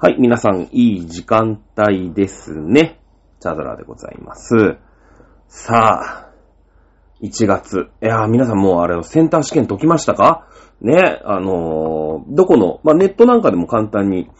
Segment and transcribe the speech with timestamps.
[0.00, 3.00] はい、皆さん、いい時間帯ですね。
[3.40, 4.76] チャドラでございます。
[5.48, 6.32] さあ、
[7.20, 7.88] 1月。
[8.00, 10.46] いやー、皆さんもうあれ、センター試験解きましたか？
[10.80, 14.30] ね、あのーどこの、まあ、ネットなんかでも簡単に、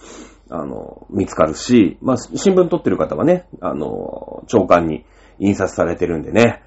[0.49, 5.05] あのー見つかるし、まあ、新聞撮ってる方はね、あのー長官に
[5.41, 6.63] 印刷されてるんでね、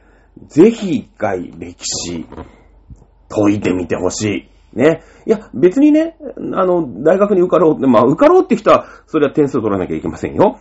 [0.48, 2.26] ぜひ一回歴史、
[3.30, 4.50] 解いてみてほしい。
[4.74, 5.04] ね。
[5.26, 6.18] いや、別にね、
[6.54, 10.58] あの、大学に受かろうって、まあ、受かろうって人は、それは点数を取らなきゃいけませんよ。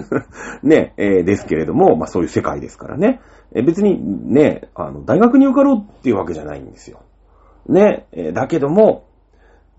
[0.62, 3.20] ね、えーですけれども、まあ、そういう世界ですからね。
[3.54, 7.00] え別にね、あの、大学に受かろうっていうわけじゃないんですよ。
[7.68, 9.04] ね、えーだけども、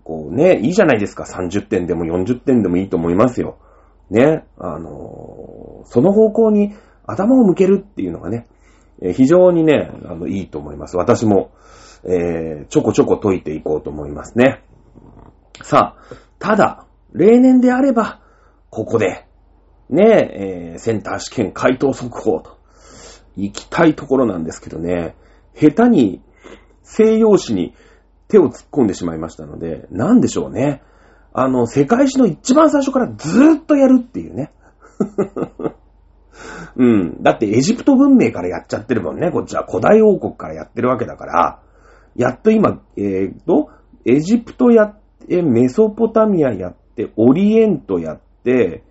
[0.04, 1.24] こうね、いいじゃないですか。
[1.24, 3.58] 30点でも40点でもいいと思いますよ。
[4.10, 6.74] ね、あのその方向に
[7.06, 8.48] 頭を向けるっていうのがね、
[9.02, 10.96] え非常にね、あの、いいと思います。
[10.96, 11.52] 私も、
[12.04, 14.62] えーちょこちょこ解いていこうと思いますね。
[15.62, 18.20] さあ、ただ、例年であれば、
[18.70, 19.26] ここで、
[19.88, 22.58] ねえ、ーセンター試験回答速報と、
[23.36, 25.16] 行きたいところなんですけどね、
[25.54, 26.22] 下手に
[26.82, 27.74] 西洋史に
[28.28, 30.82] 手を突っ込んでしまいましたので、なんでしょうね。
[31.32, 34.52] あの、世界史の一番最初からずーっとやるっていうね。
[36.76, 37.22] うん。
[37.22, 39.30] だってエジプト文明からやっちゃってるもんね。
[39.30, 41.60] こっちは古代王国からやってるわけだから、
[42.16, 43.70] やっと今、えーと、
[44.04, 48.82] エジプトやって、メソポタミアやって、オリエントやって、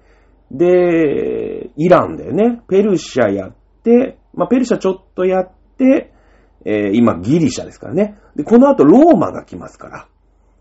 [0.52, 2.62] で、イランだよね。
[2.68, 6.14] ペルシャやって、まあ、ペルシャちょっとやって、
[6.66, 8.18] えー今ギリシャですからね。
[8.36, 10.08] で、この後ローマが来ますから。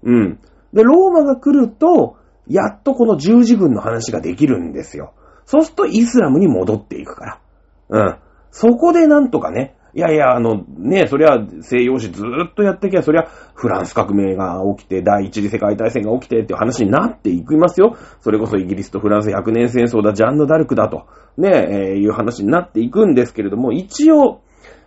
[0.04, 0.38] うん。
[0.72, 5.14] で、ローマが来ると、やっとこの十字軍の話ができるんですよ。
[5.44, 7.40] そうするとイスラムに戻っていくから。
[7.88, 8.18] うん。
[8.50, 17.96] そこでなんとかね、いやいや、あの、ね、そりゃ西洋史ずーっとやってきゃ、そりゃフランス革命が起きて、第一次世界大戦が起きてっていう話になっていきますよ。
[18.20, 24.40] それこそイギリスとフランス100年戦争だ、ジャンヌ・ダルクだと、ね、えーいう話になっていくんですけれども、一応、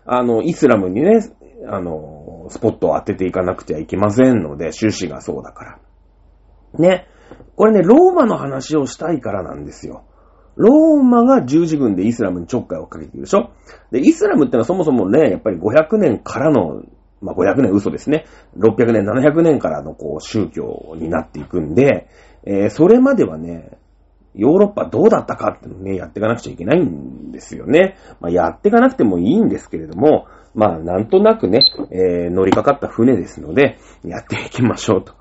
[0.05, 1.29] あの、イスラムにね、
[1.67, 5.79] あの、スポットを当てていかなくてはいけませんので、趣旨がそうだから。
[6.79, 7.09] ね。
[7.57, 10.05] これね、ローマの話をしたいからなんですよ。
[10.61, 13.49] ローマが十字軍でイスラムにちょっかいをかけているでしょ？
[13.91, 16.83] で、イスラムってのはそもそもね、やっぱり500年からの、
[17.21, 18.25] まあ、500年嘘ですね。
[18.57, 22.07] 600年、700年からのこう宗教になっていくんで、
[22.43, 23.77] えーそれまではね、
[24.33, 27.97] ヨーロッパどうだったかってね、やっていかなくちゃいけないんですよね。
[28.21, 35.13] まあ、やっていかなくてもいいんですけれども、まあ、なんとなくね、えー乗りかかった船ですので、やっていきましょうと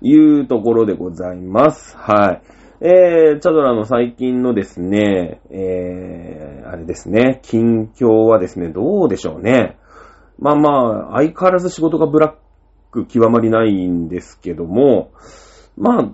[0.00, 1.96] いうところでございます。
[1.96, 2.57] はい。
[2.80, 9.76] えー、チャドラの最近のですね、えー、あれですね、近況はですね、どうでしょうね。
[10.38, 15.10] まあまあ、相変わらず仕事がブラック極まりないんですけども、
[15.76, 16.10] まあ、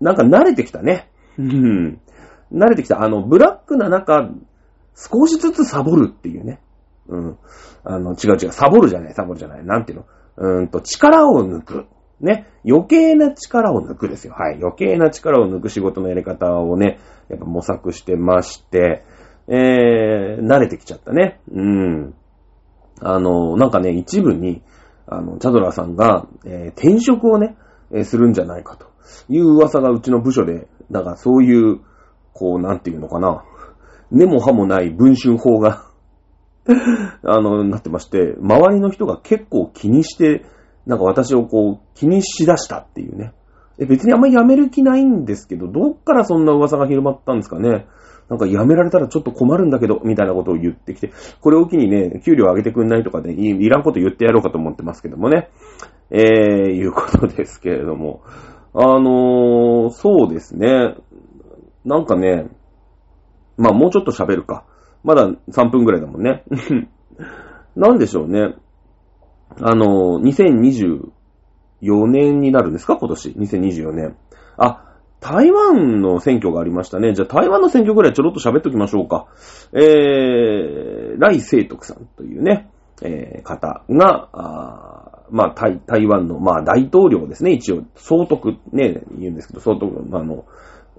[0.00, 1.08] なんか慣れてきたね。
[1.38, 3.00] 慣れてきた。
[3.02, 4.28] あの、ブラックな中、
[4.96, 6.60] 少しずつサボるっていうね。
[7.06, 7.38] うん。
[7.84, 8.52] あの、違う違う。
[8.52, 9.64] サボるじゃない、サボるじゃない。
[9.64, 10.04] なんていうの？
[10.36, 11.86] うーんと、力を抜く。
[12.20, 12.46] ね。
[12.64, 14.34] 余計な力を抜くですよ。
[14.34, 14.58] はい。
[14.60, 16.98] 余計な力を抜く仕事のやり方をね、
[17.28, 19.04] やっぱ模索してまして、
[19.46, 21.40] えー、慣れてきちゃったね。
[21.50, 22.14] うん。
[23.00, 24.62] あの、なんかね、一部に、
[25.06, 27.56] あの、チャドラさんが、えー転職をね、
[27.92, 28.86] えーするんじゃないかと
[29.28, 31.80] いう噂がうちの部署で、だからそういう、
[32.34, 33.44] こう、なんていうのかな、
[34.10, 35.84] 根も葉もない文春法が、
[37.24, 40.44] あの、なってまして、周りの人が結構気にして、
[40.88, 43.34] なんか私をこう、気にしだしたっていうね。
[43.78, 47.86] え、別にあんまり辞める気ないんですけど、どっからそんな噂が広まったんですかね。
[48.30, 51.12] なんか辞められたらちょっと困るんだけど、みたいなことを言ってきて、
[51.42, 55.50] これを機にね、給料上げてくんないとかで、いいらんこと言ってやろうかと思ってますけどもね。
[56.10, 56.22] えー、
[56.72, 58.22] いうことですけれども。
[58.72, 60.94] あのー、そうですね。
[61.84, 62.48] なんかね、
[63.58, 64.64] まあもうちょっと喋るか。
[65.04, 66.44] まだ3分ぐらいだもんね。
[67.76, 68.54] なんでしょうね。
[69.60, 72.96] あの、2024年になるんですか？
[72.96, 73.30] 今年。
[73.30, 74.16] 2024年。
[74.56, 74.84] あ、
[75.20, 77.12] 台湾の選挙がありましたね。
[77.14, 79.26] じゃあ台湾の選挙ぐらいちょろっと喋っときましょうか。
[79.72, 82.70] えー、来清徳さんというね、
[83.02, 87.52] えー、方が、あまあ台、台湾の、まあ大統領ですね。
[87.52, 90.44] 一応、総督ね、言うんですけど、総督、まあ、の、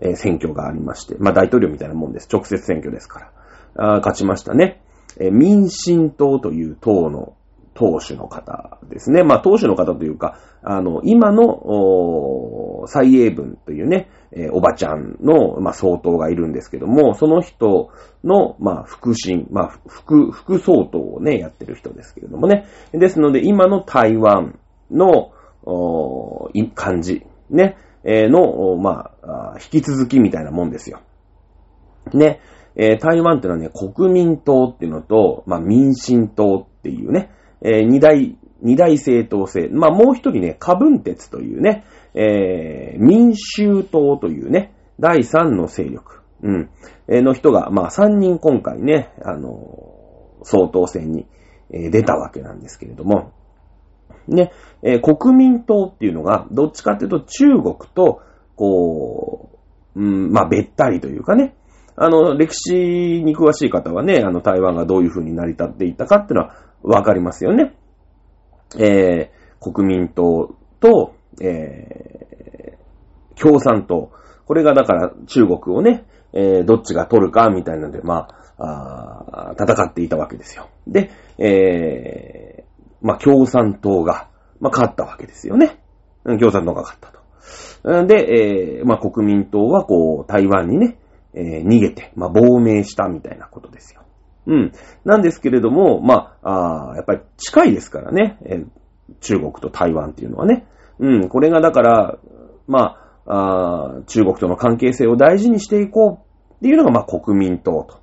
[0.01, 2.27] えー選挙がありまして、まあ大統領みたいなもんです。
[2.31, 3.31] 直接選挙ですか
[3.75, 3.95] ら。
[3.95, 4.81] あ勝ちましたね。
[5.19, 7.35] えー民進党という党の
[7.79, 9.23] 党首の方ですね。
[9.23, 17.89] まあ党首の方というか、あの、今の、蔡英文というね、えーおばちゃんの、まあ、総統がいるんですけども、その人
[18.25, 22.65] の、まあ、腹心、まあ、副、副総統をね、やってる人ですけれどもね。
[22.91, 24.59] ですので、今の台湾
[24.91, 25.31] の、
[25.63, 30.99] おい感じ、ね、えー、の、まあ、引き続きみたいなもんですよ。
[32.13, 32.41] ね、
[32.75, 39.69] えー、台湾っていうのはね、国民党っていうのと、まあ、民進党っていうね、えー、二大、二大政党制。
[39.71, 41.83] まあ、もう一人ね、カブンテツというね、
[42.13, 46.69] えー、民衆党というね、第三の勢力、うん、
[47.07, 51.27] えー、の人が、まあ、三人今回ね、あのー、総統選に、
[51.71, 53.31] えー、出たわけなんですけれども、
[54.27, 54.51] ね、
[54.83, 58.21] えー、国民党っていうのが、どっちかっていうと中国と、
[58.55, 59.49] こ
[59.95, 61.55] う、うん、まあ、べったりというかね、
[61.95, 67.73] あの、歴史に詳しい方はね、あの、台湾がどういう風に成り立っていったかっていうのはわかりますよね。
[68.77, 74.11] えー、国民党と、えー、共産党。
[74.45, 78.27] これがだから中国をね、えー、どっちが取るかみたいなので、ま
[78.57, 80.69] あ、あ戦っていたわけですよ。
[80.87, 82.63] で、えー、
[83.01, 84.29] まあ、共産党が、
[84.59, 85.79] まあ、勝ったわけですよね。
[86.23, 87.19] 共産党が勝ったと。
[88.05, 90.99] で、えー、まあ、国民党はこう、台湾にね、
[91.33, 93.98] えー、逃げて、まあ、亡命したみたいなことですよ。
[94.49, 94.71] うん。
[95.05, 98.65] なんですけれども、まあ、あやっぱり近いですからね、え、
[99.21, 100.65] 中国と台湾っていうのはね。
[100.97, 102.17] うん、これがだから、
[102.67, 108.01] まあ、あ中国との関係性を大事にしていこうっていうのが、まあ、国民党と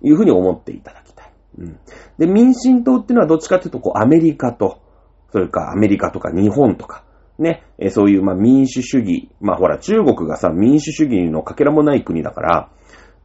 [0.00, 1.32] いうふうに思っていただきたい。
[1.58, 1.80] うん。
[2.18, 4.80] で、民進党っていうのはどっちかっていうと、こう、アメリカと、
[5.32, 7.04] それからアメリカとか日本とか、
[7.38, 9.30] ね、そういう、まあ、民主主義。
[9.40, 12.70] まあ、ほら、中国がさ、民主主義のかけらもない国だから、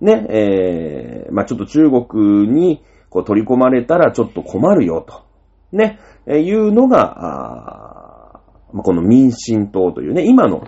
[0.03, 5.23] ね、えー、まあ、ちょっと中国に、こう、取り込まれたらちょっと困るよ、と。
[5.71, 8.39] ね、えー、いうのが、あ
[8.73, 10.67] ま、この民進党というね、今の、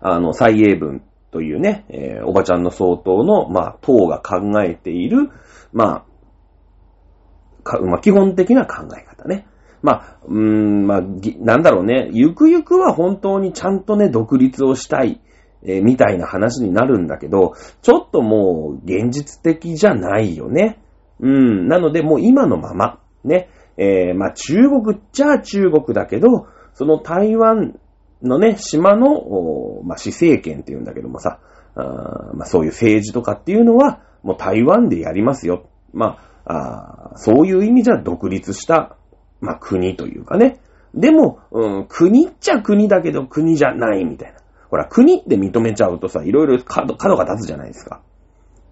[0.00, 5.30] あの、蔡英文というね、えー、おばちゃんの総統の、まあ、党が考えている、
[5.72, 9.46] まあ、か、まあ、基本的な考え方ね。
[9.82, 11.00] まあ、うーん、まあ、
[11.38, 12.08] なんだろうね。
[12.12, 15.20] ゆくゆくは本当にちゃんとね、独立をしたい、
[15.64, 20.80] えー、みたいな話になるんだけど、ちょっともう、現実的じゃないよね。
[21.20, 23.48] うん、なので、もう今のまま、ね。
[23.76, 27.78] えー、まあ、中国っちゃ中国だけど、その台湾
[28.22, 31.38] のね、島の、まあ、市政権って言うんだけどもさ、
[31.74, 35.68] あまあ、そういう政治とかっていうのは、もう台湾でやりますよ。
[35.92, 38.96] まあ、あそういう意味じゃ独立した
[39.42, 40.60] まあ、国というかね。
[40.94, 44.38] でも、うん、国っちゃ国だけど国じゃないみたいな。
[44.72, 48.00] ほら、国って認めちゃうとさ、いろいろ角が立つじゃないですか。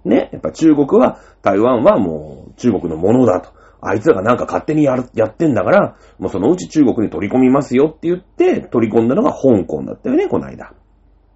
[0.06, 0.30] ね？
[0.32, 3.50] やっぱ中国は、台湾はもう中国のものだと。
[3.82, 10.72] あいつらがなんか勝手にやる、やってんだから、もうそのうち中国に取り込みますよって言って、取り込んだのが香港だったよね、この間。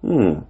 [0.01, 0.47] うん。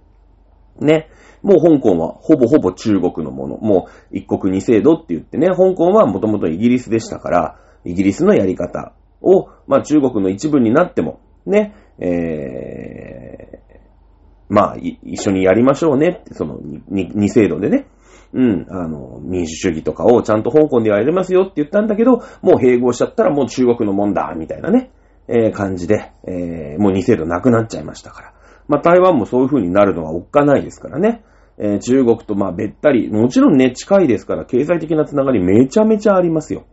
[0.80, 1.10] ね？
[1.42, 3.58] もう香港はほぼほぼ中国のもの。
[3.58, 13.15] もう一国二制度って言ってね、香港はもともとイギリスでしたから、イギリスのやり方を、まあ中国の一部になっても、ね、えー、
[14.48, 16.58] まあ、一緒にやりましょうねって、その、
[16.88, 17.86] 二制度でね。
[18.32, 24.90] うん、あの、民主主義とかをちゃんと香港ではやりますよって言ったんだけど、もう併合しちゃったらもう中国のもんだ、みたいなね、
[25.28, 28.32] えー、感じで、えー、もう二制度なくなっちゃいましたから。
[28.68, 31.24] まあ台湾もそういう風になるのはおっかないですからね。
[31.58, 36.66] えー、中国とまあべったり、もちろんね、近いですから、経済的なつながりめちゃめちゃありますよ。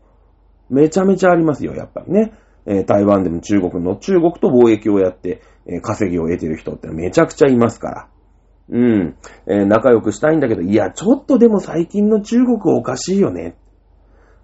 [0.69, 2.33] めちゃめちゃありますよ、やっぱりね。
[2.65, 8.07] えー、台湾でも中国の、中国と貿易をやって、え、稼ぎを得てる人ってめちゃくちゃいますから。
[8.69, 9.15] うん。
[9.47, 13.55] えー、仲良くしたいんだけど、いや、ちょっとでも最近の中国おかしいよね。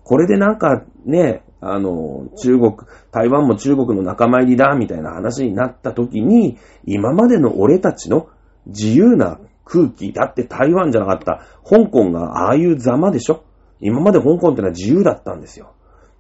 [0.04, 2.74] これでなんかね、あの、中国、
[3.12, 8.30] 台湾も中国の仲間入りだ、みたいな話になった時に、今までの俺たちの
[8.66, 13.44] 自由な空気、だって台湾じゃなかった、香港がああいうざまでしょ
[13.82, 15.74] 今まで香港ってのは自由だったんですよ。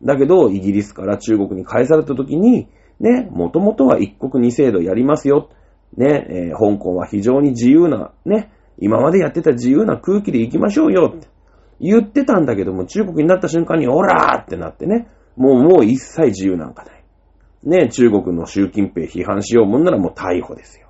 [0.03, 2.67] だけど、イギリスから中国に返された時に、
[2.99, 5.49] ね、もともとは一国二制度やりますよ。
[5.97, 11.27] ね、えー、香港は非常に自由な、ね、今までやってた自由な空気で行きましょうよって
[11.79, 17.03] 言ってたんだけども、中国になった瞬間に、オラーってなってね、もうもう一切自由なんかない。
[17.63, 20.87] ね、中国の習近平批判しようもんならもう逮捕ですよ。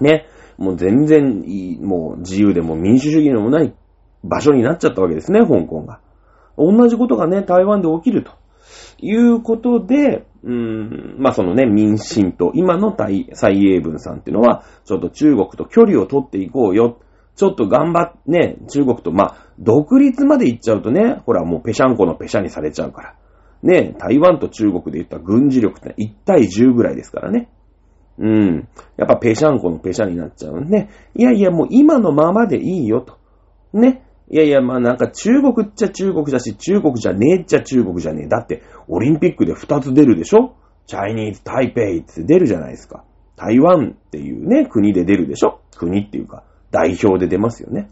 [0.00, 0.26] ね、
[0.56, 3.74] もう全然いい、もう自由でも民主主義のもない
[4.24, 6.00] 場所になっちゃったわけですね、香港が。
[6.56, 8.32] 同じことがね、台湾で起きると。
[9.00, 13.26] いうことで、うーん、まあそのね、民進党、今の蔡
[13.66, 16.98] 英文さんっていうのは、ちょっと中国と距離を取っていこうよ。
[17.36, 23.14] ちょっと頑張ってね、中国と、まあ、独立まで行っちゃうとね、ほらもうペシャンコのペシャにされちゃうから。
[23.62, 27.48] ね、台湾と中国で言った軍事力って1対10ぐらいですからね。
[28.18, 28.68] うん。
[28.96, 33.18] やっぱペシャンコのペシャになっちゃうんで、いやいやもう今のままでいいよと。
[33.72, 34.04] ね。
[34.30, 38.28] いやいや、まあなんか中国っちゃ中国だし、中国じゃねえっちゃ中国じゃねえ。
[38.28, 40.54] だって、オリンピックで2つ出るでしょ？
[40.86, 43.04] チャイニーズ・タイペイって出るじゃないですか。
[43.36, 45.60] 台湾っていうね、国で出るでしょ？
[45.76, 47.88] 国っていうか、代表で出ますよね。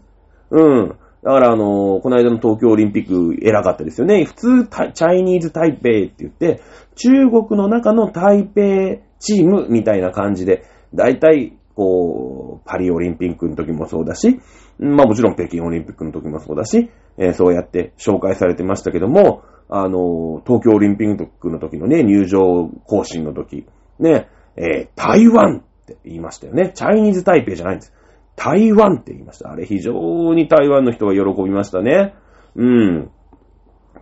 [0.51, 0.95] うん。
[1.23, 4.23] だからあのー、この間の東京オリンピック偉かったですよね。
[4.25, 6.61] 普通、チャイニーズ台北って言って、
[6.95, 10.63] 中国の中の台北チームみたいな感じで、
[10.93, 14.39] だいたい、こう、パリオリンピックの時もそうだし、
[14.79, 23.65] まあもちろん北京オリンピックの時もそうだし、えー、そうやって紹介されてましたけども、あの、東京オリンピックの時のね、入場行進の時、
[23.99, 26.71] ね、えー、台湾って言いましたよね。
[26.73, 27.93] チャイニーズ台北じゃないんです。
[28.35, 29.51] 台湾って言いました。
[29.51, 32.13] あれ非常に台湾の人が喜びましたね。
[32.55, 33.11] うん。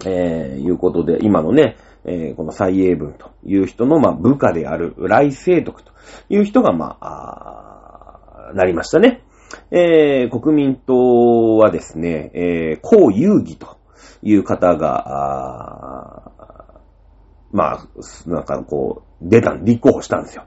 [0.06, 5.92] えー、いうことで、今のね、えー、この蔡英文という人の、まあ、部下である来清徳と
[6.30, 9.24] いう人が、まあ、あなりましたね。
[9.72, 13.78] えー、国民党はですね、えー、高遊戯と
[14.22, 16.32] いう方が、
[17.52, 17.88] まあ、
[18.28, 20.46] なんかこう、出たん、立候補したんですよ。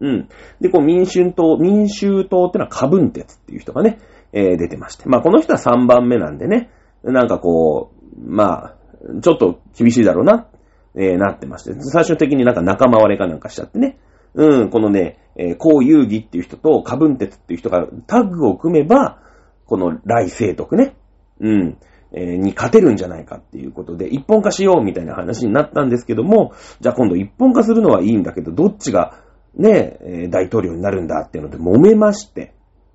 [0.00, 0.28] うん。
[0.60, 3.98] で、こう、民衆党、民衆党ってのはカブンテツっていう人がね、
[4.32, 5.08] えー、出てまして。
[5.08, 6.70] まあ、この人は3番目なんでね、
[7.02, 8.74] なんかこう、まあ、
[9.22, 10.48] ちょっと厳しいだろうな、
[10.94, 11.74] えー、なってまして。
[11.80, 13.98] 最終的になんか仲間割れかなんかしちゃってね。
[14.34, 19.18] うん、このね、えー、高遊戯っていう人とカブンテツっていう人がタッグを組めば、
[19.66, 20.94] この来聖徳ね、
[21.40, 21.78] うん、
[22.12, 29.18] えー、に勝てるんじゃないかっていうことで、一本化しようみたいな話になったんですけども、じゃあ今度一本化するのはいいんだけど、どっちが
[29.54, 32.54] ね、え大統領になるんだっていうので揉めまして、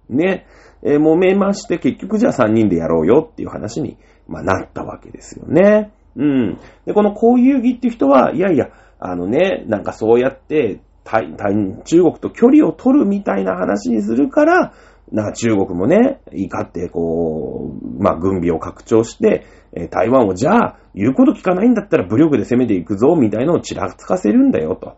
[0.10, 0.48] ね、
[0.84, 5.92] えー、揉めまして、結局じゃあ3人でやろうよっていう話に、まあ、なったわけですよね。
[6.16, 6.60] うん。
[6.86, 14.74] で、この高遊戯っていう人は、いやいや、あのね、なんかそうやって、中国と距離を取るみたいな話にするから、
[15.12, 24.98] なんか中国もね、怒ってこう、まあ軍備を拡張して、え台湾をじゃあ、言うこと聞かないんだったら武力で攻めていくぞ、みたいのをちらつかせるんだよ、と。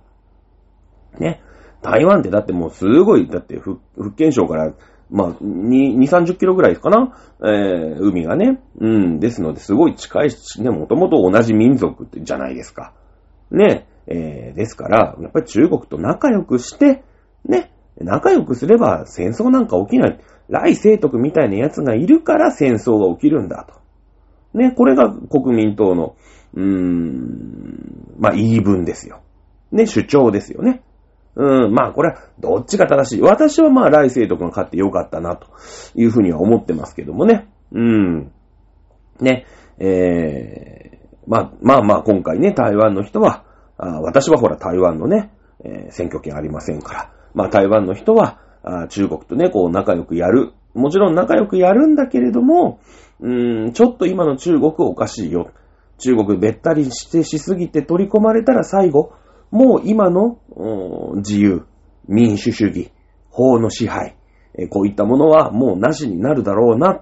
[1.20, 1.42] ね。
[1.82, 3.80] 台湾ってだってもうすごい、だって福
[4.16, 4.74] 建省から、
[5.10, 7.18] まあ、2、30キロぐらいかな？
[7.42, 8.62] えー、海がね。
[8.80, 9.20] うん。
[9.20, 12.94] ですので、すごい近いし、ね、もともと同じ民族ってじゃないですか。
[13.52, 13.88] ね。
[14.08, 17.04] えー、ですから、やっぱり中国と仲良くして、
[17.46, 17.72] ね。
[18.00, 20.20] 仲良くすれば戦争なんか起きない。
[20.50, 24.58] 来聖徳みたいな奴がいるから戦争が起きるんだと。
[24.58, 24.72] ね。
[24.72, 26.16] これが国民党の、
[26.54, 29.22] うーん、まあ、言い分ですよ。
[29.72, 29.86] ね。
[29.86, 30.84] 主張ですよね。
[31.36, 33.22] うん、まあこれはどっちが正しい。
[33.22, 35.48] 私はまあ来世とかが勝ってよかったなと
[35.94, 37.48] いうふうには思ってますけどもね。
[37.72, 38.32] うーん。
[39.22, 39.46] ね。
[39.80, 43.44] えー、まあまあまあ今回ね、台湾の人は、
[43.78, 45.32] あ私はほら台湾のね、
[45.64, 47.12] えー、選挙権ありませんから。
[47.34, 50.54] まあ台湾の人は、あ中国とね、こう仲良くやる。
[50.74, 52.80] もちろん仲良くやるんだけれども、
[53.20, 55.52] うーん、ちょっと今の中国おかしいよ。
[55.98, 59.14] 中国べったりしてしすぎて取り込まれたら最後、
[59.50, 60.40] もう今の
[61.16, 61.66] 自由、
[62.08, 62.92] 民主主義、
[63.30, 64.16] 法の支配、
[64.70, 67.02] こういったものはもうなしになるだろうな、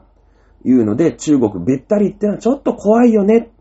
[0.63, 3.51] いうので、中国べったりってのはちょっと怖いよね。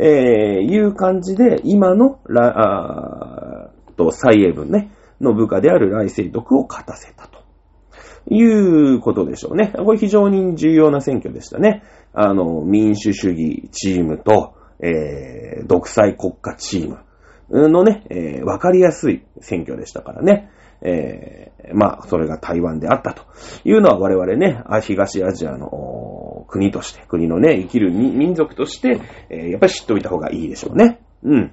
[0.00, 7.38] えー、いう感じで、今の、ら、あと、蔡英文ね、の部下である来世徳を勝たせたと。
[8.30, 8.44] い
[8.94, 9.72] うことでしょうね。
[9.74, 11.82] これ非常に重要な選挙でしたね。
[12.12, 16.98] あの、民主主義チームと、えー、独裁国家チーム。
[17.50, 20.50] のね、えー、わかりやすい選挙でしたからね。
[20.80, 23.22] えー、まあ、それが台湾であったと
[23.64, 25.68] いうのは我々ね、東アジアの
[26.48, 31.00] 国として、国のね、生きる民族として、えー、やっぱり知っておいた方がいいでしょうね。
[31.22, 31.52] うん。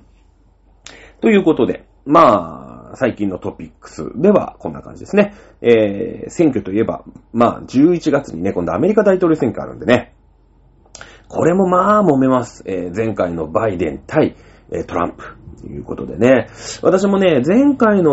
[1.22, 5.34] ということで、まあ、最近のトピックスではこんな感じですね。
[5.62, 10.16] えー、選挙といえば、まあ、11月にね、今度アメリカ大統領選挙あるんでね。
[11.28, 12.64] これもまあ揉めます。
[12.66, 14.36] えー、前回のバイデン対、
[14.72, 15.45] えトランプ。
[15.66, 16.48] ということでね。
[16.84, 18.12] 私もね、前回の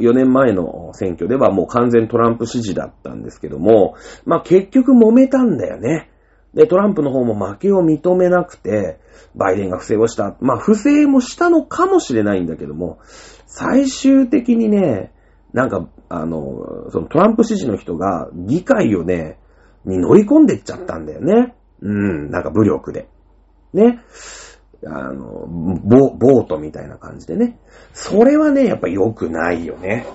[0.00, 6.08] 4年前の選挙ではもう完全トランプ支持だったんですけども、まあ結局揉めたんだよね。
[6.54, 9.00] で、トランプの方も負けを認めなくて、
[9.34, 10.36] バイデンが不正をした。
[10.40, 12.98] まあ不正もしたのかもしれないんだけども、
[13.46, 15.12] 最終的にね、
[15.52, 19.38] なんか、あの、そのトランプ支持の人が議会をね、
[19.84, 21.54] に乗り込んでっちゃったんだよね。
[21.80, 23.08] うん、なんか武力で。
[23.74, 23.98] ね。
[24.86, 27.58] あの、ボ、ボートみたいな感じでね。
[27.92, 30.06] それはね、やっぱ良くないよね。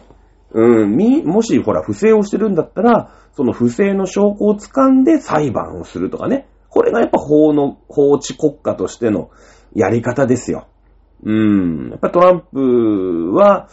[0.52, 6.48] うん、み、もしほら不正をしてるんだったら、その不正の証拠を掴んで裁判をするとかね。
[6.70, 9.30] これがやっぱ法の、法治国家としての
[9.74, 10.68] やり方ですよ。
[11.24, 11.90] うん。
[11.90, 13.68] やっぱトランプは、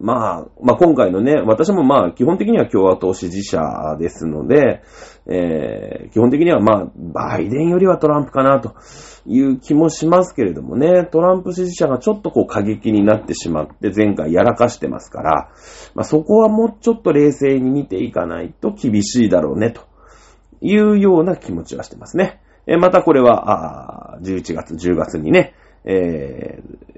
[0.00, 4.82] まあ、まあ今回のね、私もまあ基本的には共和党支持者ですので、
[5.26, 8.74] えー、基本的にはまあ、バイデンよりはトランプかなと
[9.26, 15.50] いう気もしますけれどもね、トランプ支持者がちょっとこう過激になってしまって前回やらかしてますから、
[15.94, 19.82] まあそこはもうちょっと冷静に見ていかないと厳しいだろうね、と
[20.60, 22.40] いうような気持ちはしてますね。
[22.66, 26.91] えまたこれは、あ11月、10月にね、えー、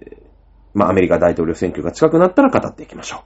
[0.75, 3.25] まあ、アメリカ大統領選挙が近くなったら語っていきましょ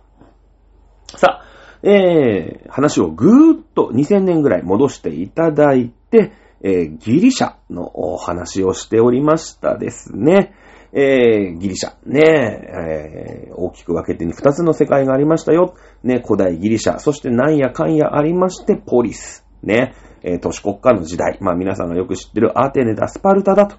[1.15, 1.19] う。
[1.19, 1.45] さあ、
[1.83, 10.55] えー、話をぐーっと2000年ぐらい戻していただいて、えー、ギリシャのお話をしておりましたですね。
[10.93, 11.95] えー、ギリシャ。
[12.05, 15.75] ねえー、大きく分けて2つの世界がありましたよ。
[16.03, 16.99] ね、古代ギリシャ。
[16.99, 19.47] そしてなんやかんやありまして、ポリス。
[19.63, 21.39] ね、えー、都市国家の時代。
[21.41, 23.77] まあ皆さんがよく知ってるアテネだ、スパルタだと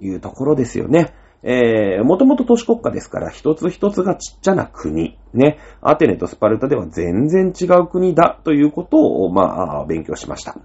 [0.00, 1.14] いうところですよね。
[1.42, 5.18] えー、もともと都市国家ですから、一つ一つがちっちゃな国。
[5.34, 5.58] ね。
[5.80, 10.56] アテネとスパルタでは全然違う国だということを、まあ、勉強しました。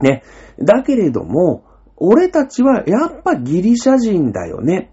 [0.00, 0.22] ね。
[0.58, 1.64] だけれども、
[1.96, 4.92] 俺たちはやっぱギリシャ人だよね。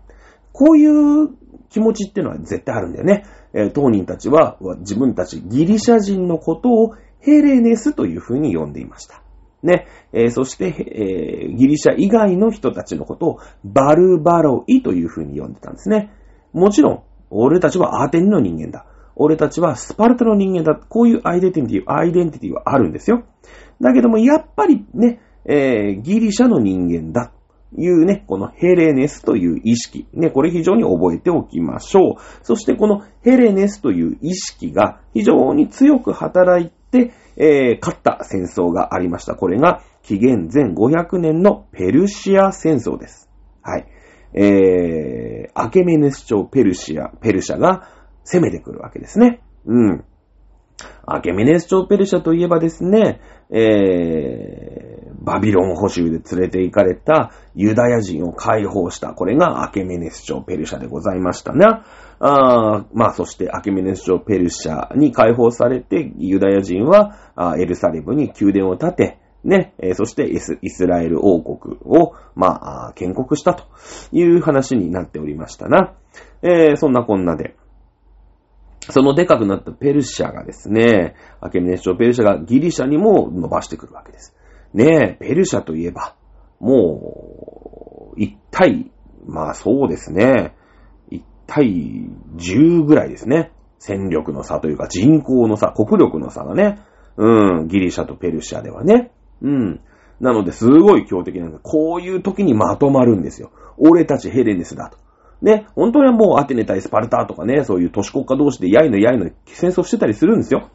[0.52, 1.30] こういう
[1.70, 3.26] 気持ちっていうのは絶対あるんだよね。
[3.54, 9.24] えー、当人たちは自分たちギリシャ人のことをヘレネスというふうに呼んでいました。
[9.64, 16.12] ね、えー、そして、えー、ギリシャ以外の人たちのことをバルバロイというふうに呼んでたんですね。
[16.54, 18.86] もちろん、俺たちはアーテンの人間だ。
[19.16, 20.76] 俺たちはスパルタの人間だ。
[20.76, 23.24] こういうアイデンティティ、アイデンティティはあるんですよ。
[23.82, 27.32] だけども、やっぱりね、えー、ギリシャの人間だ。
[27.78, 30.08] いうね、このヘレネスという意識。
[30.14, 32.16] ね、これ非常に覚えておきましょう。
[32.44, 39.36] そしてこのヘレネスという意識が非常に強く働いて、えー、勝った戦争がありました。
[39.36, 43.30] これが紀元前500年のペルシア戦争です。
[43.62, 43.88] はい。
[44.34, 47.90] えー、アケメネス朝ペルシア、ペルシャが
[48.24, 49.42] 攻めてくるわけですね。
[49.66, 50.04] うん。
[51.06, 59.14] アケメネス朝ペルシャといえばですね、えー、バビロン捕囚で連れて行かれたユダヤ人を解放した。
[59.14, 61.66] これがアケメネス朝ペルシャでございましたね。
[62.20, 67.16] あまあ、そしてアケメネス朝ペルシャに解放されて、ユダヤ人は
[67.58, 73.66] エルサレムに宮殿を建て、ね、えー、そしてイスイスラエル王国を、まあ、建国したと
[74.12, 75.94] いう話になっておりましたな。
[76.42, 77.56] えー、そんなこんなで。
[78.90, 84.36] そのでかくなったペルシャがですね、アケメネス朝ペルシャがギリシャにも伸ばしてくるわけです。
[84.74, 86.16] ねえ、ペルシャといえば、
[86.60, 88.92] もう、一体、
[89.26, 90.56] まあそうですね、
[91.48, 93.52] 対10ぐらいですね。
[93.80, 96.80] 戦力の差というか人口の差、国力の差がね、
[97.16, 99.12] うん、ギリシャとペルシャではね。
[99.42, 99.80] うん。
[100.20, 101.62] なので、すごい強敵なんです。
[101.64, 103.52] こういう時にまとまるんですよ。
[103.78, 104.98] 俺たちヘレネスだと。
[105.42, 110.70] ね、本当はもうアテネ対スパルタとかね、そういう都市国家同士でやいのやいの戦争してたりするんですよ。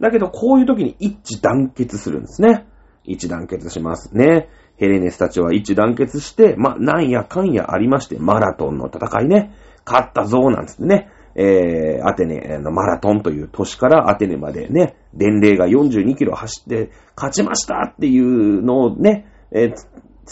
[0.00, 2.66] だけど、こういう時に一致団結するんですね。
[3.04, 4.48] 一致団結しますね。
[4.76, 9.54] ヘレネスたちは一致団結して、まなんやかんやありまして、マラトンの戦いね、
[9.86, 19.74] 勝ったぞ、なんつってね、えー、アテネのマラトンという都市からアテネまでね、伝令が42キロ走って勝ちましたっていうのをね、えー、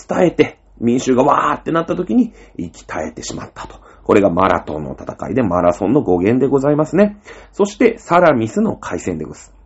[0.09, 3.81] 伝えて、民衆がわーってなった時に、息絶えてしまったと。
[4.03, 7.21] これがマラトンの戦いでマラソンの語源でございますね。
[7.53, 9.61] そして、サラミスの海戦でございます。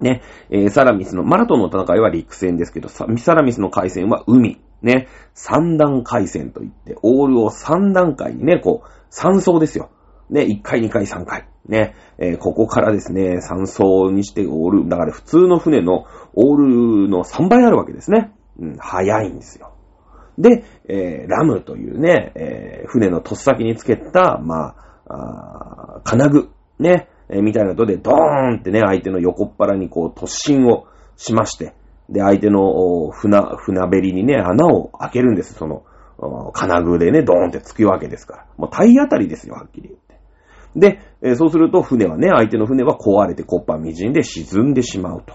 [0.00, 4.60] ね、えー、サラミスの、マラトンの戦いは陸戦ですけど、サラミスの海戦は海。
[4.84, 9.90] ね、三段海戦といって、オールを三段階にね、こう、三層ですよ。
[10.30, 11.48] ね、1回、2回、3回。
[11.66, 18.32] ね、えー、ここからですね、3層にしてオール、だから普通の船のオールの3倍あるわけですね。
[18.58, 19.72] うん、早いんですよ。
[20.38, 28.14] で、えー、ラムというね、えー、船の突先につけた、まあ、あ金具、ね、え、みたいなので、ドー
[28.56, 31.74] ンってね、相手の横っ腹にこう突進をしまして、
[32.08, 35.84] で、相手の船、船べりにね、穴を開けるんです、その、
[36.52, 38.46] 金具でね、ドーンって突くわけですから。
[38.56, 40.04] もう体当たりですよ、はっきり言って。
[40.76, 45.34] で、えそうすると船はね、相手の船は壊れてコッパみじんで沈んでしまうと。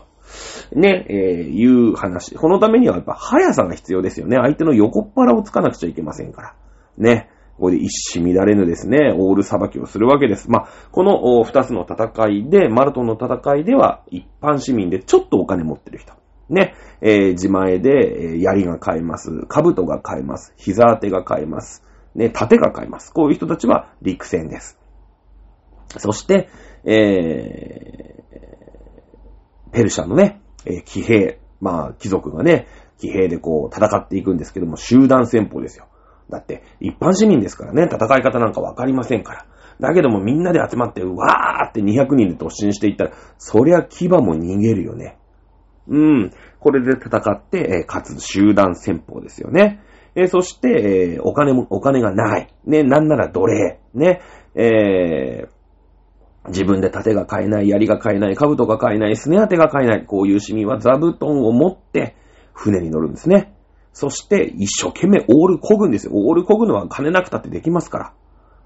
[0.74, 2.36] ね、えー、いう話。
[2.36, 4.38] このためにはやっぱ速さが必要ですよね。
[4.38, 6.56] 相手の横っ腹をつかなくちゃいけませんから。
[6.98, 7.30] ね。
[7.56, 10.50] ここで一糸乱れぬですね、オール裁きをするわけです。
[10.50, 16.14] まあ、この二つの戦いで、マルトンの戦いでは、一般市民でちょっとお金持ってる人。
[16.50, 19.46] ね、えー、自前で、え、槍が買えます。
[19.48, 20.54] 兜が買えます。
[20.58, 21.84] 膝当てが買えます。
[22.16, 23.14] ね、盾が買えます。
[23.14, 24.80] こういう人たちは陸戦です。
[25.98, 26.50] そして、
[26.84, 32.68] えー、ペルシャのね、えー、騎兵、まあ、貴族がね、
[33.00, 35.88] 騎兵でこう戦っていくんですけども、集団戦法ですよ。
[36.30, 39.46] だって、一般市民ですからね、戦い方なんかわかりませんから。
[39.80, 45.18] だけどもみんなで集まって、わーって200人で突進していったら、そりゃ牙も逃げるよね。
[45.90, 46.32] うん。
[46.60, 49.82] これで戦って、えー、勝つ集団戦法ですよね。
[50.16, 52.54] え、そして、え、お金も、お金がない。
[52.66, 53.80] ね、なんなら奴隷。
[53.94, 54.22] ね、
[54.56, 60.06] えー、自分で盾が買えない、槍が買えない、兜が買えない、すね当てが買えない。
[60.06, 62.16] こういう市民は座布団を持って、
[62.54, 63.54] 船に乗るんですね。
[63.94, 66.14] そして、一生懸命オール漕ぐんですよ。
[66.14, 68.14] オール漕ぐのは金なくたってできますから。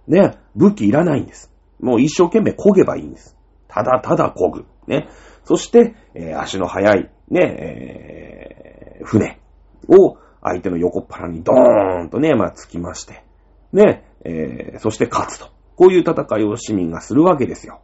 [0.07, 1.51] ね、武器いらないんです。
[1.79, 3.37] もう一生懸命漕げばいいんです。
[3.67, 4.65] ただただ漕ぐ。
[4.87, 5.09] ね。
[5.45, 9.39] そして、えー、足の速い、ね、えー、船
[9.87, 13.23] を相手の横っ腹にドーンとね、まあ、つきまして、
[13.71, 15.51] ね、えー、そして勝つと。
[15.75, 17.81] こういう戦いを市民がするわけですよ。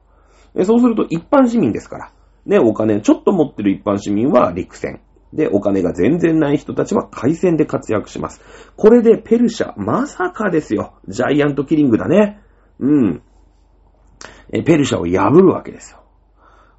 [0.64, 2.12] そうすると一般市民ですから、
[2.46, 5.02] ね、お金ちょっと持ってる一般市民は陸戦。
[5.34, 8.42] で、お金が全然ない人たちは海戦で活躍します。
[8.76, 10.94] これでペルシャ、まさかですよ。
[11.08, 12.42] ジャイアントキリングだね。
[12.80, 13.22] うん。
[14.52, 15.99] ペルシャを破るわけですよ。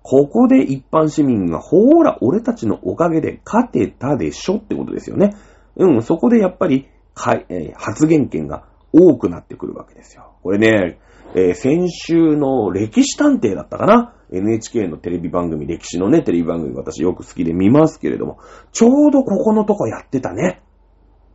[0.02, 5.36] ここで一般市民が、ほーら、俺たちのおかげで勝てたでしょってことですよね。
[5.76, 10.32] うん、そこでやっぱり、かえー、発言権が多くなってくるわけですよ。
[10.42, 10.98] これね、
[11.34, 18.38] えー、先週の歴史探偵だったかな ?NHK のテレビ番組、歴史のね、テレビ番組私よく好きで見ますけれども、
[18.72, 20.62] ちょうどここのとこやってたね。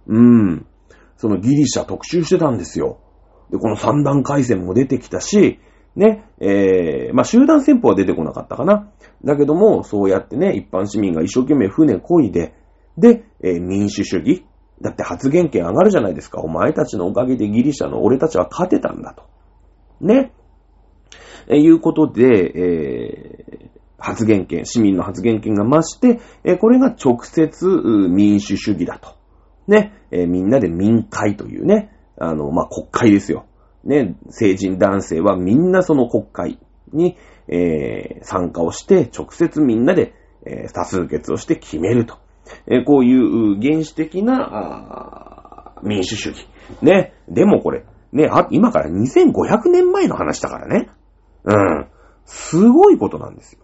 [0.08, 0.66] うん。
[1.18, 3.00] そのギリシャ特集してたんですよ。
[3.52, 5.60] で、この三段回戦も出てきたし、
[5.96, 8.92] ね、えー、まあ、集団戦法は出てこなかったかな。
[9.24, 12.54] だけども、そうやってね、一般市民が一生懸命船漕いで、
[12.98, 14.46] で、えー、民主主義。
[14.82, 16.42] だって発言権上がるじゃないですか。
[16.42, 19.24] お前たちのおかげでギリシャの俺たちは勝てたんだと。
[20.02, 20.34] ね。
[21.48, 27.68] えー、いうことで、えー、発言権、市民の発言権が増して、えー、これが直接
[28.10, 29.16] 民主主義だと。
[29.68, 33.46] ね、えー、みんなで民会というね、あの、まあ、国会ですよ。
[33.86, 36.60] ね、成人男性はみんなその国会
[36.92, 37.18] に、
[37.48, 40.14] えー、参加をして、直接みんなで、
[40.46, 42.18] えー、多数決をして決めると。
[42.68, 46.48] えー、こういう原始的な、あ民主主義。
[46.82, 47.14] ね。
[47.28, 50.90] でもこれ、ね、あ、今から2500年前の話だからね。
[51.44, 51.88] うん。
[52.26, 53.60] すごいことなんですよ。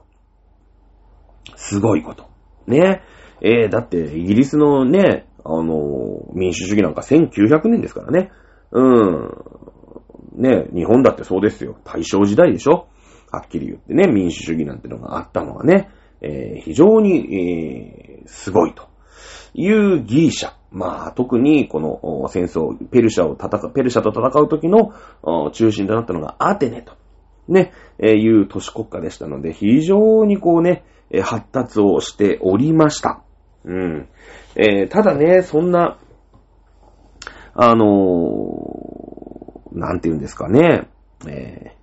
[1.55, 2.29] すごいこと。
[2.67, 3.01] ね。
[3.41, 8.31] えー、だって、イギリスのね、あの民主主義なんか1900年ですからね。
[8.71, 9.31] うん。
[10.33, 11.77] ね、日本だってそうですよ。
[11.83, 12.87] 大正時代でしょ
[13.31, 15.89] はっきり言ってね、民主主義なんてのがあったのはね、
[16.21, 18.89] えー、非常に、えー、すごいと
[19.53, 20.53] いうギリシャ。
[20.71, 24.93] まあ、特にこの戦争、ペルシャを戦う、ペルシャと戦う時の
[25.51, 26.93] 中心となったのがアテネと、
[27.49, 30.85] ね、えー、いう都市国家でしたので、非常にこうね、
[31.23, 33.21] 発達をしておりました。
[33.65, 34.07] うん。
[34.55, 35.97] えー、ただね、そんな、
[37.53, 39.10] あのー、
[39.71, 40.89] なんて言うんですかね、
[41.27, 41.75] え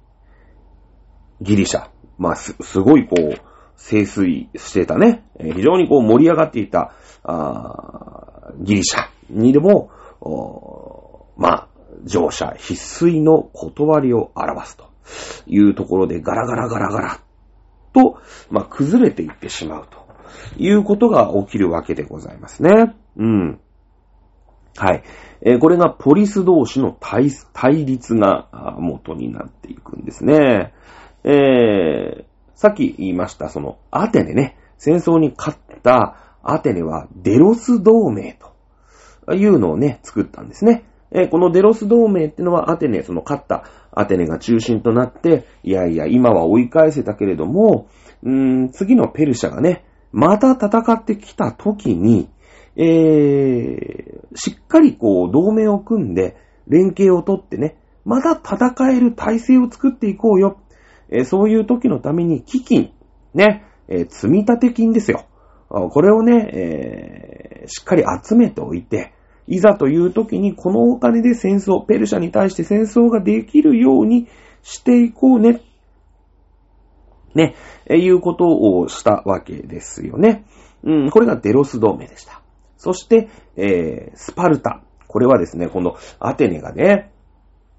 [1.41, 1.89] ー、ギリシャ。
[2.19, 3.35] まあ、す、すごいこう、
[3.79, 11.69] 清水してたね、えー、非常にこう盛り上がっていた、あギリシャにでも、おまあ、
[12.05, 14.91] 乗車必須の断りを表すと
[15.47, 17.21] いうところでガラガラガラガラ
[17.93, 18.21] と、
[18.51, 19.99] まあ、崩れていってしまうと
[20.57, 22.95] いうことが起きるわけでございますね。
[23.17, 23.61] うん。
[24.77, 25.03] はい。
[25.41, 30.73] えー、これがポリス同士の対対立が元になっていくんですね。
[31.25, 38.39] えー、さっき言いました、その、アテネね、戦争に勝ったアテネはデロス同盟
[39.27, 40.85] というのをね、作ったんですね。
[41.11, 47.89] えー、このデロス同盟ってのはアテネ、その勝ったアテネが中心となって、いやいや、今は追い返せたけれども、
[48.23, 52.29] うーん、次のペルシャがね、また戦ってきた時に、
[52.77, 56.37] えー、しっかりこう、同盟を組んで、
[56.69, 60.59] 連携をとってね、また戦える体制を作っていこうよ。
[61.11, 62.93] えー、そういう時のために基金、
[63.35, 65.25] ね、えー、積立金ですよ。
[65.69, 69.13] これをね、えー、しっかり集めておいて、
[69.47, 74.29] いざという時にこのお金で戦争、ペルシャに対して戦争ができるように
[74.63, 75.63] していこうね。
[77.35, 77.55] ね、
[77.87, 80.45] えいうことをしたわけですよね。
[80.83, 82.43] うん、これがデロス同盟でした。
[82.79, 84.83] そして、えー、スパルタ。
[85.07, 87.11] これはですね、このアテネがね、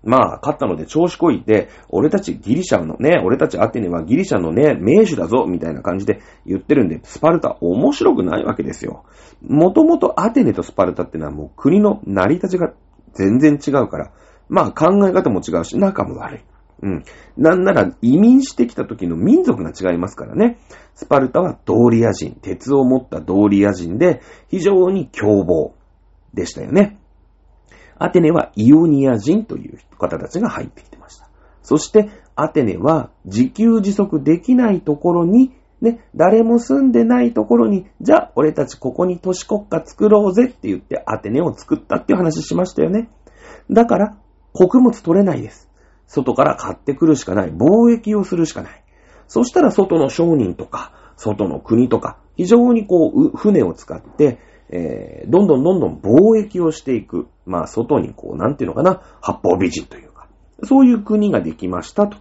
[0.03, 9.03] まあ、勝ったので調子こいて、俺たちギリシャのね、俺たちアテネはギリシャのね、名手だぞ、みたいな感じで言ってるんで、スパルタ面白くないわけですよ。
[9.41, 12.73] もともとアテネとスパルタってのはもう国の成り立ちが
[13.13, 14.11] 全然違うから、
[14.47, 16.39] まあ考え方も違うし、仲も悪い。
[16.81, 17.03] うん。
[17.37, 20.59] なんなら移民してきた時の民族が違いますからね。
[20.95, 25.73] スパルタはドーリア人、鉄を持ったドーリア人で、非常に凶暴
[26.33, 26.99] でしたよね。
[27.97, 31.29] アテネはイオニア人という方たちが入ってきてました。
[31.61, 43.09] そして、アテネは自給自足できないところに、ね、誰も住んでないところに、じゃあ、俺たちここに都市国家作ろうぜって言ってアテネを作ったっていう話しましたよね。
[43.69, 44.17] だから、
[44.53, 45.68] 穀物取れないです。
[46.09, 47.53] 外から買ってくるしかない。
[47.53, 48.83] 貿易をするしかない。
[49.27, 54.39] そしたら外の商人とか、外の国とか、非常にこう、船を使って、
[54.71, 57.27] えー、どんどんどんどん貿易をしていく。
[57.45, 60.27] まあ、外にこう、なんていうのかな、八方美人というか、
[60.63, 62.17] そういう国ができましたと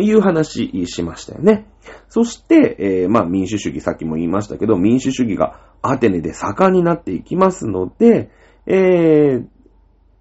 [0.00, 1.68] いう話しましたよね。
[2.08, 8.30] そして、えーまあ民主主義、さっきも言いましたけど、民主主義がアテネで盛んになっていきますので、
[8.66, 9.46] えー、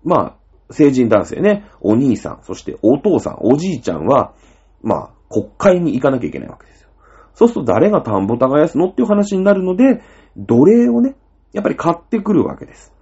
[0.04, 0.36] まあ、
[0.72, 4.34] 成人男性ね、お兄さん、そしてお父さん、おじいちゃんは、
[4.82, 6.90] まあ、国会に行かなきゃいけないわけですよ。
[7.34, 10.02] そうすると誰が田んぼ耕すのっていう話になるので、
[10.38, 11.16] 奴隷をね、
[11.52, 12.94] やっぱり買ってくるわけです。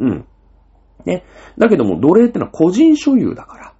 [0.00, 0.26] うん。
[1.04, 1.24] ね。
[1.58, 3.74] だけども、奴隷ってのは個人所有だから。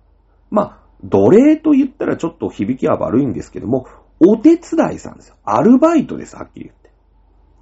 [0.51, 3.87] まあ、奴隷と言ったらちょっと響きは悪いんですけども、
[4.21, 5.37] お手伝いさんですよ。
[5.45, 6.91] アルバイトです、はっきり言って。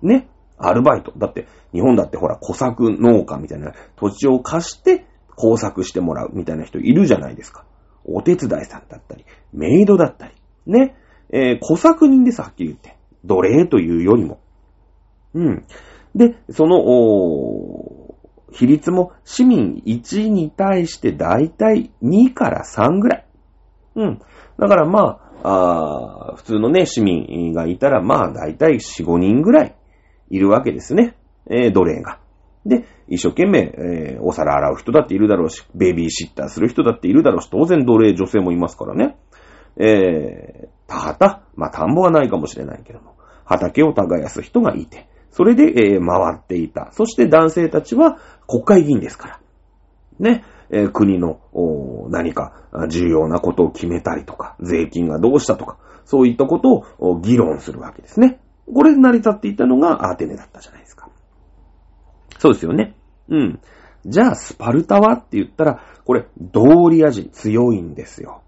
[0.03, 0.29] ね。
[0.57, 1.13] アルバイト。
[1.17, 7.65] だって、日本だってほら、小作農家みたいな土地を貸して工作してもらうみたいな人いるじゃないですか。
[8.05, 10.35] お手伝いさんだったり、メイドだったり。
[10.67, 10.97] ね。
[11.31, 12.97] えー、小作人です、はっきり言って。
[13.25, 14.41] 奴隷というよりも。
[15.35, 15.65] うん。
[16.15, 18.15] で、その、おー
[18.55, 23.27] 比率も市民1に対してだいたい2から3ぐらい。
[23.97, 24.21] うん。
[24.59, 29.77] だからまあ、あ普通のね、市民がいたら、まあ、だいたい4、5人ぐらい
[30.31, 31.17] いるわけですね。
[31.51, 32.21] えー奴隷が。
[32.67, 39.17] で、一生懸命、えーお皿洗う人だっているだろうし、ベビーシッターする人だっているだろうし、当然奴隷女性もいますからね。
[39.77, 46.91] えー、田畑、まあ、田んぼはないかもしれないけども、畑を耕す人がいて、それで、えー回っていた。
[46.93, 49.41] そして男性たちは国会議員ですから。
[50.21, 52.53] ね、えー国のお何か
[52.89, 58.41] 重要なことを決めたりとか、税金がどうしたとか、そういったことを議論するわけですね。
[58.73, 61.09] これで成り立っていたのがアーテネだったじゃないですか。
[62.39, 62.95] そうですよね。
[63.29, 63.61] うん。
[64.07, 68.43] じゃあ、スパルタはって言ったら、これ、ドーリア人強いんですよ。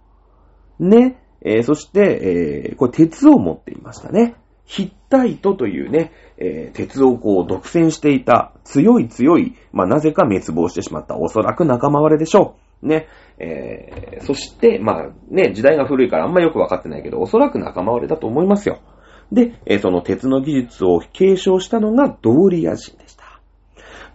[0.78, 1.22] ね。
[1.42, 4.34] えーそして、えーこれ鉄を持っていましたね。
[4.64, 12.86] ヒッタイトというね、えー鉄をこう独占していた強い強い、まあなぜか滅亡してしまったおそらく仲間割れでしょう。
[12.86, 13.06] ね。
[13.38, 18.80] えーそして、まあね、時代が古いからあんまよくわかってないけど、おそらく仲間割れだと思いますよ。
[19.30, 23.25] で、えーその鉄の技術を継承したのがドーリア人でした。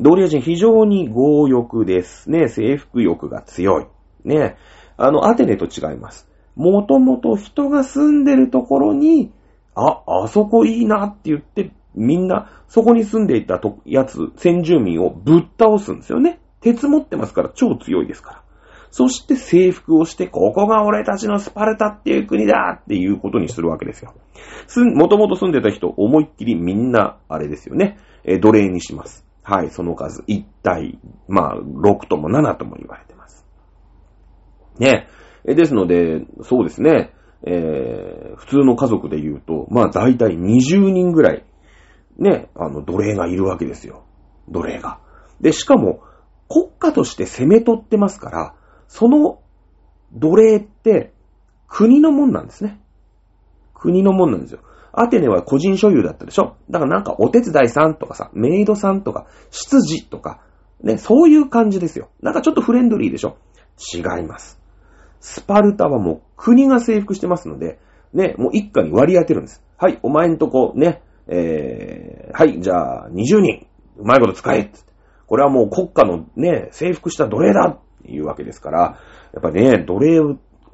[0.02, 2.48] ドーリア人非常に強欲ですね。
[2.48, 3.86] 征服欲が強い。
[4.26, 4.58] ね。
[4.98, 6.28] あの、アテネと違います。
[6.56, 9.32] もともと人が住んでるところに、
[9.76, 16.40] あ、あそこいいなって言って、みんな、そこに住んでいたとやつ、先住民をぶっ倒すんですよね。
[16.62, 18.44] 鉄持ってますから超強いですから。
[18.90, 24.16] そして征服をして、ここが俺たちのスパルタっていう国だっていうことにするわけですよ。
[24.66, 28.00] す、もともと住んでた人、思いっきりみんな、あれですよね。
[28.24, 29.31] え奴隷にします。
[29.44, 33.46] はい、その数、1対、まあ、6とも7とも言われてます。
[34.78, 35.08] ね。
[35.46, 37.14] えですので、そうですね。
[37.44, 41.46] えー、普通の家族で言うと、まあ大体20人ぐらい、
[42.18, 44.06] ね、あの、奴隷がいるわけですよ。
[44.50, 45.00] 奴隷が。
[45.40, 46.04] で、しかも、
[46.48, 48.56] 国家として攻め取ってますから、
[48.88, 49.42] その
[50.14, 51.14] 奴隷って
[51.68, 52.80] 国のもんなんですね。
[53.74, 54.60] 国のもんなんですよ。
[54.94, 56.56] アテネは個人所有だったでしょ？
[56.70, 60.42] だからなんかお手伝いさんとかさ、メイドさんとか、執事とか、
[60.82, 62.10] ね、そういう感じですよ。
[62.22, 63.38] なんかちょっとフレンドリーでしょ？
[63.96, 64.60] 違います。
[65.20, 67.80] スパルタはもう国が征服してますので、
[68.14, 69.64] ね、もう一家に割り当てるんです。
[69.78, 74.80] はい、お前んとこ、ね、えー、はい、じゃあ20人、うまいこと使えって。
[75.28, 78.98] これはもう国家のね、征服した奴隷だっていうわけですから、
[79.34, 80.20] やっぱね、奴隷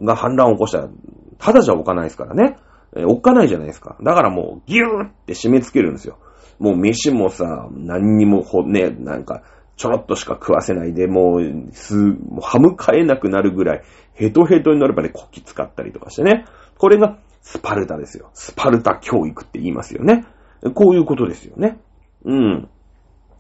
[0.01, 0.89] が反乱を起こしたら、
[1.38, 2.58] ただじゃおかないですからね。
[2.98, 3.98] えーおっかないじゃないですか。
[4.02, 6.18] だからもう、ギューって締め付けるんですよ。
[6.60, 9.44] もう飯もさ、何にもほ、ね、なんか、
[9.76, 13.84] ちょろっとしか食わせないで、もう、す、もう歯向かえなくなるぐらい、
[14.14, 16.46] ヘトヘトになればね、こき使ったりとかしてね。
[16.78, 18.32] これが、スパルタですよ。
[18.34, 20.26] スパルタ教育って言いますよね。
[20.74, 21.80] こういうことですよね。
[22.26, 22.70] うん。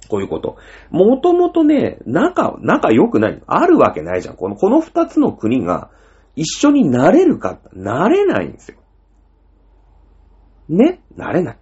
[0.07, 0.57] こういうこと。
[0.91, 3.41] もともとね、仲、仲良くない。
[3.47, 4.35] あるわけないじゃん。
[4.35, 5.89] この、この二つの国が
[6.35, 8.77] 一緒になれるか、なれないんですよ。
[10.69, 11.57] ねなれない。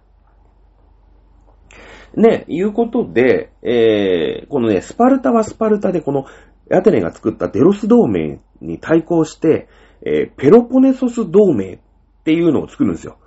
[2.16, 6.24] ね、いうことで、えー、このね、スパルタはスパルタで、この、
[6.72, 9.68] アテネが作ったデロス同盟に対抗して、
[10.02, 11.78] えー、ペロポネソス同盟っ
[12.24, 13.18] ていうのを作るんですよ。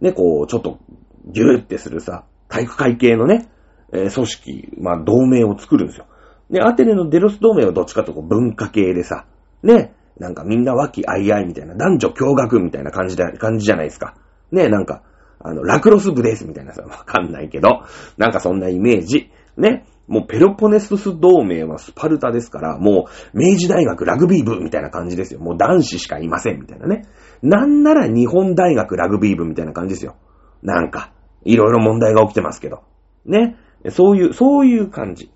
[0.00, 0.78] ね、こう、ちょっと、
[1.26, 3.48] ギューってするさ、体育会系のね、
[3.92, 6.06] えー組織、まあ、同盟を作るんですよ。
[6.50, 9.26] で、アテネのデロス同盟はどっちかというとこう文化系でさ、
[9.62, 14.14] ね、なんかみんな和気あいあいみたいな、男女共学みたいな感じで、感じじゃないですか。
[14.52, 15.02] ね、なんか、
[15.40, 17.82] あの、ラクロス部ですみたいなさ、わかんないけど、
[18.16, 19.30] なんかそんなイメージ。
[19.56, 19.86] ね。
[20.06, 25.40] もうペロポネスス同盟はスパルタですから、もう明治大学ラグビー部みたいな感じですよ。
[25.40, 27.06] もう男子しかいませんみたいなね。
[27.42, 30.16] なんなら日本大学ラグビー部みたいな感じですよ。
[30.62, 31.12] なんか、
[31.44, 32.82] いろいろ問題が起きてますけど。
[33.24, 33.56] ね。
[33.90, 35.30] そういう、そういう感じ。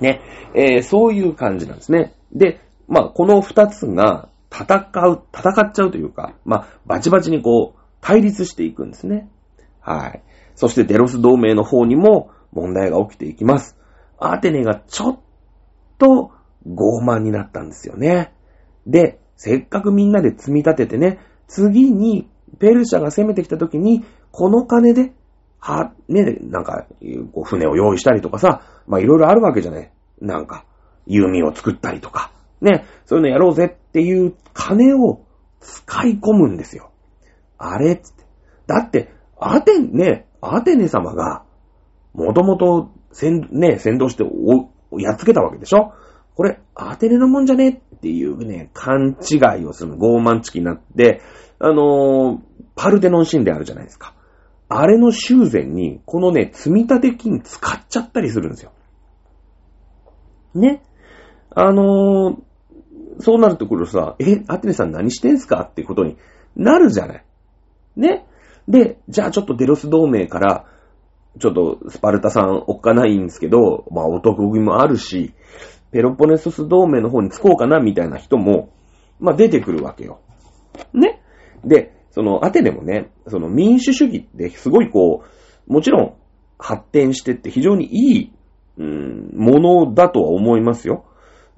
[0.00, 0.20] ね。
[0.54, 2.14] えー、そういう感じなんですね。
[2.32, 9.30] で、まあ、この二つが戦う、戦っちゃうというか、まあ、バチバチにこう、対立していくんですね。
[9.80, 10.22] はい。
[10.54, 13.78] そしてデロス同盟の方にも問題が起きていきます。
[14.18, 15.20] アテネがちょっ
[15.98, 16.32] と
[16.66, 18.34] 傲慢になったんですよね。
[18.86, 25.12] で、せっかくみんなで積み立ててね、次にペルシャが攻めてきた時に、この金で、
[25.58, 26.86] は、ね、なんか、
[27.32, 29.92] こう船を用意したりとかさ、まあいろいろあるわけじゃない。
[30.20, 30.64] なんか、
[31.06, 35.24] 弓を作ったりとか、ね、そういうのやろうぜっていう金を
[35.60, 36.91] 使い込むんですよ。
[37.64, 37.96] あれ？
[37.96, 38.24] つって。
[38.66, 41.44] だって、アテネ、ね、アテネ様が、
[42.12, 44.70] もともと、先、ね、先導してお、
[45.00, 45.92] やっつけたわけでしょ？
[46.34, 47.82] これ、アテネのもんじゃね？
[47.96, 51.20] っていうね、勘違いをする傲慢チキになって、
[51.58, 52.38] あのー、
[52.74, 54.14] パルテノン神殿あるじゃないですか。
[54.68, 58.72] あれの修繕に、このね、積立金使っちゃったりするんですよ。
[60.54, 60.82] ね？
[61.50, 65.60] あのー、そうなるところさ、え、アテネさん何してんすか？
[65.70, 66.16] ってことに
[66.56, 67.24] なるじゃない。
[67.96, 68.26] ね。
[68.68, 70.64] で、じゃあちょっとデロス同盟から、
[71.40, 75.34] ちょっとスパルタさんおっかないんですけど、まあ男気もあるし、
[75.90, 78.70] ペロポネソス同盟の方に着こうかなみたいな人も、
[79.18, 80.20] まあ出てくるわけよ。
[80.92, 81.22] ね。
[81.64, 85.24] で、そのアテネもね、その民主主義ってすごいこ
[85.68, 86.14] う、もちろん
[86.58, 88.32] 発展してって非常にいい、
[88.78, 91.04] うん、ものだとは思いますよ。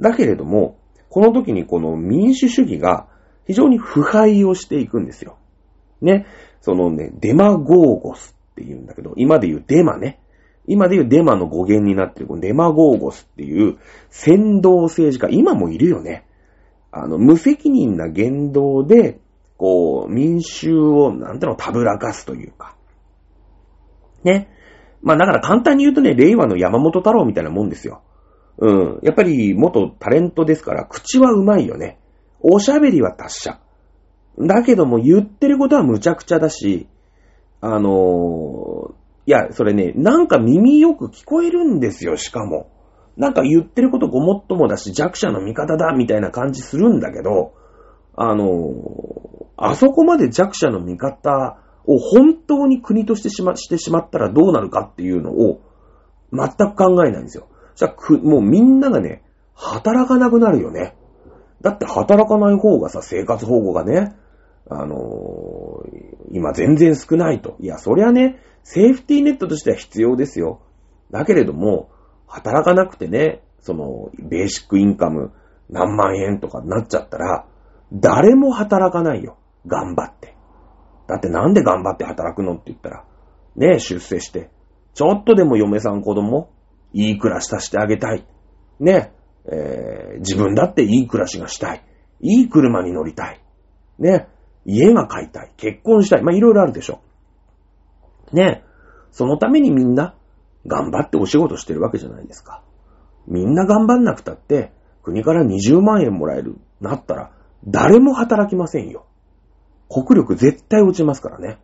[0.01, 3.07] だけれども、この時にこの民主主義が
[3.47, 5.39] 非常に腐敗をしていくんですよ。
[6.01, 6.27] ね。
[6.61, 10.21] そのね、デマゴーゴスって言うんだけど、今で言うデマね。
[10.67, 13.79] 今で言うデマの語源になってる、このデマゴーゴスっていう
[14.11, 16.27] 先導政治家、今もいるよね。
[16.91, 19.21] あの、無責任な言動で、
[19.57, 22.77] こう、民衆を、なんていうの、たぶらかすというか。
[24.23, 24.49] ね。
[25.03, 28.03] まあだから簡単に言うとね、令和の山本太郎みたいなもんですよ。
[28.59, 29.01] うん。
[29.03, 31.99] やっぱり元タレントですから、口はうまいよね。
[32.41, 33.61] おしゃべりは達者。
[34.39, 36.89] だけども言ってることは無茶苦茶だし、
[37.61, 38.95] あの、
[39.27, 42.71] いや、それね、なんか耳よく聞こえるんですよ、しかも。
[43.17, 47.55] なんか言ってることごもっともだし、弱者の味方だ、みたいな感じするんだけど、
[48.17, 55.61] あの、あそこまで弱者の味方を本当に国としてしま、してしまったらどうなるかっていうのを、
[56.33, 57.47] 全く考えないんですよ。
[57.77, 59.23] じゃあ、もうみんながね、
[59.55, 60.97] 働かなくなるよね。
[61.61, 64.17] だって働かない方がさ、生活保護がね、
[64.71, 64.97] あのー、
[66.33, 67.57] 今全然少ないと。
[67.61, 70.63] いや、そりゃね、セーフティーネットとしては必要ですよ。
[71.11, 71.91] だけれども、
[72.27, 75.33] 働かなくてね、その、ベーシックインカム
[75.69, 77.47] 何万円とかになっちゃったら、
[77.93, 79.37] 誰も働かないよ。
[79.67, 80.35] 頑張って。
[81.07, 83.05] だってなんで頑張って働くのって言ったら、
[83.57, 84.51] ね出世して、
[84.95, 86.51] ちょっとでも嫁さん子供、
[86.93, 88.27] いい暮らしさせてあげたい。
[88.81, 89.13] ね
[89.47, 91.85] えー、自分だっていい暮らしがしたい。
[92.21, 93.41] いい車に乗りたい。
[93.99, 94.29] ね
[94.65, 95.53] 家が買いたい。
[95.57, 96.23] 結婚したい。
[96.23, 97.01] まあ、いろいろあるでしょ。
[98.33, 98.65] ね
[99.11, 100.15] そのためにみんな
[100.67, 102.63] 頑張ってお仕事してるわけじゃないですか。
[103.27, 104.73] みんな頑張んなくたって、
[105.03, 107.31] 国から20万円もらえる、なったら、
[107.67, 109.07] 誰も働きませんよ。
[109.89, 111.59] 国力絶対落ちますからね。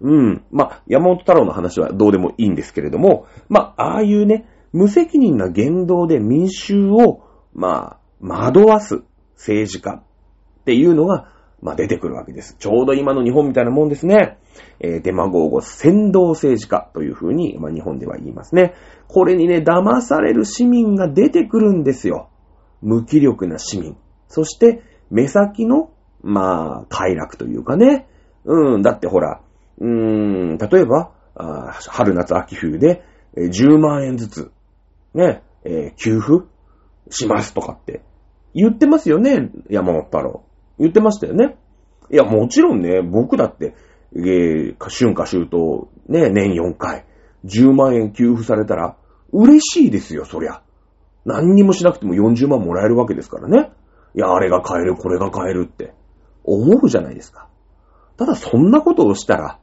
[0.00, 0.44] うん。
[0.50, 9.02] まあ、山本太郎の話はどうでもいいんですけれども、まあ、ああいうね、無責任な言動で民衆を、まあ、惑わす
[9.34, 12.56] 政治家っていうのが、まあ、出てくるわけです。
[12.58, 14.38] ちょうど今の日本みたいなもんですね。
[14.80, 18.74] えー、デマゴーゴ先導政治家というふうに、まあ、日本では言いますね。
[19.08, 22.30] これにね、騙される市民が出てくるんですよ。
[22.80, 23.96] 無気力な市民。
[24.28, 25.90] そして、目先の、
[26.22, 28.06] まあ、快楽というかね。
[28.44, 29.42] うん、だってほら、
[29.78, 33.04] うーん、例えば、あ春夏秋冬で、
[33.36, 34.52] え10万円ずつ、
[35.14, 36.46] ね、えー、給付
[37.10, 38.02] しますとかって
[38.54, 40.44] 言ってますよね、山本太郎。
[40.80, 41.56] 言ってましたよね。
[42.10, 43.74] いや、もちろんね、僕だって、
[44.16, 47.04] えー、春夏秋冬、ね、年4回、
[47.44, 48.96] 10万円給付されたら、
[49.32, 50.62] 嬉しいですよ、そりゃ。
[51.24, 53.70] 何にもしなくても40万もらえるわけですからね。
[54.16, 55.94] いや、あれが買える、これが買えるって、
[56.42, 57.48] 思うじゃないですか。
[58.16, 59.58] ただ、そんなことをしたら、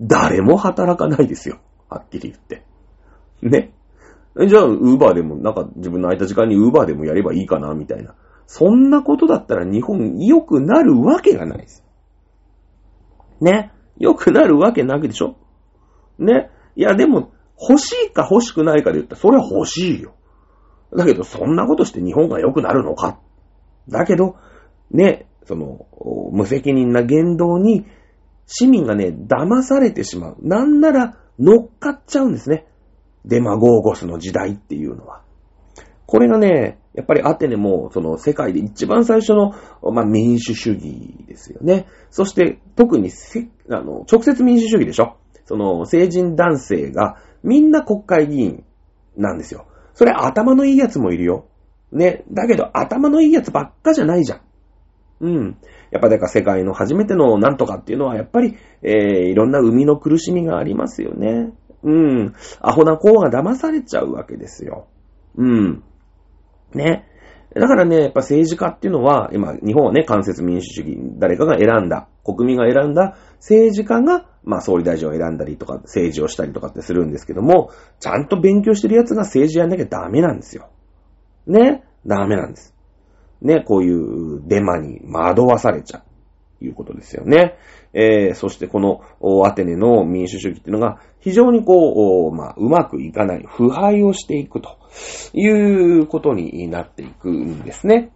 [0.00, 1.60] 誰も働かないですよ。
[1.88, 2.64] はっきり言って。
[3.42, 3.72] ね。
[4.48, 8.14] じゃあ、ウーバーでも、なんか自分の空いた時間にウーバーでもやればいいかな、みたいな。
[8.54, 11.82] そんなことだったら日本良くなるわけがないです。
[13.40, 13.72] ね。
[13.96, 15.36] 良くなるわけなくでしょ？
[16.18, 16.50] ね。
[16.76, 20.12] いや、でも、欲しいか欲しくないかで言ったら、それは欲しいよ。
[20.94, 23.20] だけど、そんなことして日本が良くなるのか？
[23.88, 24.36] だけど、
[24.90, 25.86] ね、その、
[26.32, 27.86] 無責任な言動に、
[28.44, 30.36] 市民がね、騙されてしまう。
[30.42, 32.66] なんなら、乗っかっちゃうんですね。
[33.24, 35.21] デマゴーゴスの時代っていうのは。
[36.12, 39.54] これがね、やっぱりアテネも、その世界で一番最初の、
[39.94, 41.86] まあ、民主主義ですよね。
[42.10, 48.62] そして、特にせ、あの、直接民主主義でしょその、成人男性が、みんな国会議員
[49.16, 49.64] なんですよ。
[49.94, 51.46] それ頭のいいやつもいるよ。
[51.92, 52.24] ね。
[52.30, 54.40] だけど、頭のいいやつばっかじゃないじゃん。
[55.22, 55.56] うん。
[55.92, 58.92] やっぱだから世界の初めてのなんとかっていうのは、やっぱり、えー、
[59.30, 61.54] いろんな生みの苦しみがありますよね。
[61.82, 62.34] うん。
[62.60, 64.88] アホな子が騙されちゃうわけですよ。
[65.38, 65.82] うん。
[66.74, 67.08] ね。
[67.54, 77.70] だからね、やっぱ政治家っていうのは、今、日本はね、間接民主主義、誰かが選んだ、国民が選んだ政治家が、まあ、総理大臣を選んだりとか、政治をしたりとかってするんですけども、
[78.00, 80.70] ちゃんと勉強してる奴が政治やんなきゃダメなんですよ。
[81.46, 81.84] ね？
[82.06, 82.74] ダメなんです。
[83.42, 86.02] ね、こういうデマに惑わされちゃう。
[86.64, 87.56] いうことですよね。
[87.94, 89.02] えー、そしてこの
[89.46, 94.78] アテネの民主主義っていうのが非常にこう、まあ、うまくいかない、腐敗をしていくと
[95.34, 98.10] いうことになっていくんですね。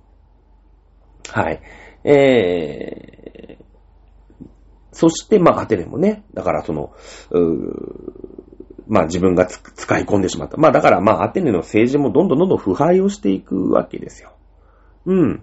[1.29, 1.61] はい。
[2.05, 3.64] えー、
[4.93, 6.95] そして、まあ、アテネもね、だからその、
[8.89, 10.57] まあ自分が使い込んでしまった。
[10.57, 14.33] まあだからまあアテネの政治もどんどんどんどん腐敗をしていくわけですよ。
[15.07, 15.43] うん。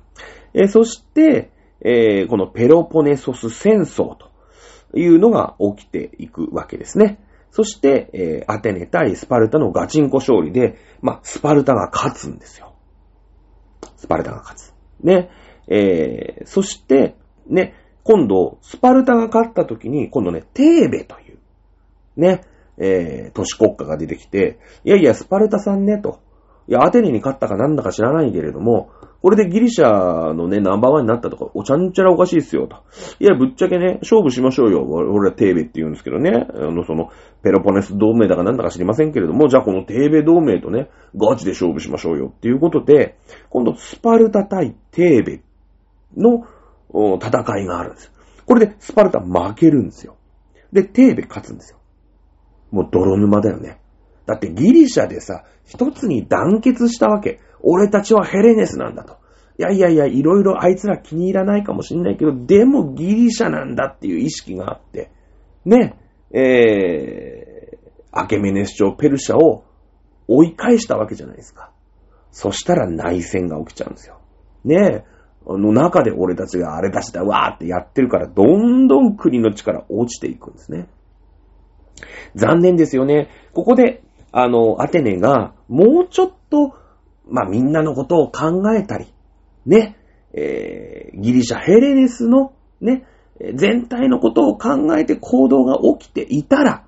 [0.54, 1.52] え、そして、
[1.84, 4.32] えー、このペロポネソス戦争と
[4.98, 7.20] いうのが起きていくわけですね。
[7.52, 12.74] そして、えー、アテネ対スパルタのガチンコ勝利で、まあ、スパルタが勝つんですよ。
[13.98, 14.74] スパルタが勝つ。
[15.04, 15.30] ね。
[15.68, 17.16] えー、そして、
[17.48, 21.38] ね、今度、スパルタが勝った時に、今度ね、テーベという、
[22.18, 22.42] ね、
[22.78, 26.22] えー、都市国家が出てきて、いやいや、スパルタさんね、と。
[26.68, 28.92] いや、アテネに勝ったかなんだか知らないけれども、
[29.22, 32.84] これでギリシャのね、ナンバーワンになったとか、おちゃんちゃらおかしいっすよ、と。
[33.22, 34.84] いや、ぶっちゃけね、勝負しましょうよ。
[34.84, 36.46] 俺はテーベって言うんですけどね。
[36.54, 37.10] あの、その、
[37.42, 43.18] ペロポネス同盟だかなんだか知りませんけれども、じゃあこのテーベ同盟とね、ガチで勝負しましょうよっていうことで、
[43.50, 45.42] 今度、スパルタ対テーベ
[46.18, 46.46] の
[47.18, 48.12] 戦いがあるんです。
[48.46, 50.18] これでスパルタ負けるんですよ。
[50.74, 51.78] で、テーベ勝つんですよ。
[52.72, 53.80] もう泥沼だよね。
[54.26, 57.40] だってギリシャでさ、一つに団結したわけ。
[57.62, 59.18] 俺たちはヘレネスなんだと。
[59.58, 65.12] いやいやいや、いろいろあいつら気に入らないかもしんないけど、でもギリシャなんだっていう意識があって、
[65.66, 65.96] ね、
[66.32, 69.66] えー、アケメネス朝ペルシャを
[70.28, 71.72] 追い返したわけじゃないですか。
[72.32, 74.20] そしたら内戦が起きちゃうんですよ。
[74.66, 75.06] ねえ、
[75.46, 80.88] あの中で俺たちがあれ出したわーってやってるから、どんどん国の力落ちていくんですね。
[82.36, 83.30] 残念ですよね。
[83.54, 84.03] ここで、
[84.34, 86.76] あの、アテネがもうちょっと
[87.30, 89.14] まあみんなのことを考えたり、
[89.66, 89.96] ね、
[90.34, 93.06] えー、ギリシャヘレネスのね、
[93.56, 96.86] 全体のことを考えて行動が起きていたら、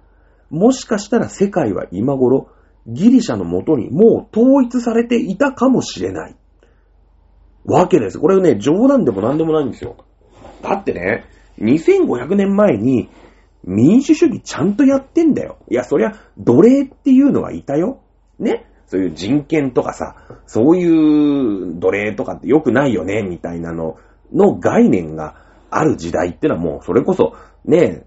[0.50, 2.50] もしかしたら世界は今頃
[2.88, 6.36] ギリシャのもとにもう統一されていたかもしれない。
[7.66, 8.20] わけです。
[8.20, 9.96] これね、冗談でも何でもないんですよ。
[10.62, 11.26] だってね、
[11.60, 13.10] 2500年前に
[13.66, 15.58] 民主主義ちゃんとやってんだよ。
[15.70, 18.02] いや、そりゃ奴隷っていうのはいたよ。
[18.40, 18.68] ね？
[18.88, 23.98] そういう人権とかさ、そういう奴隷とかって良くないよね、みたいなの
[24.32, 25.36] の概念が
[25.72, 27.34] ある時代ってのはもうそれこそ
[27.66, 28.04] ね、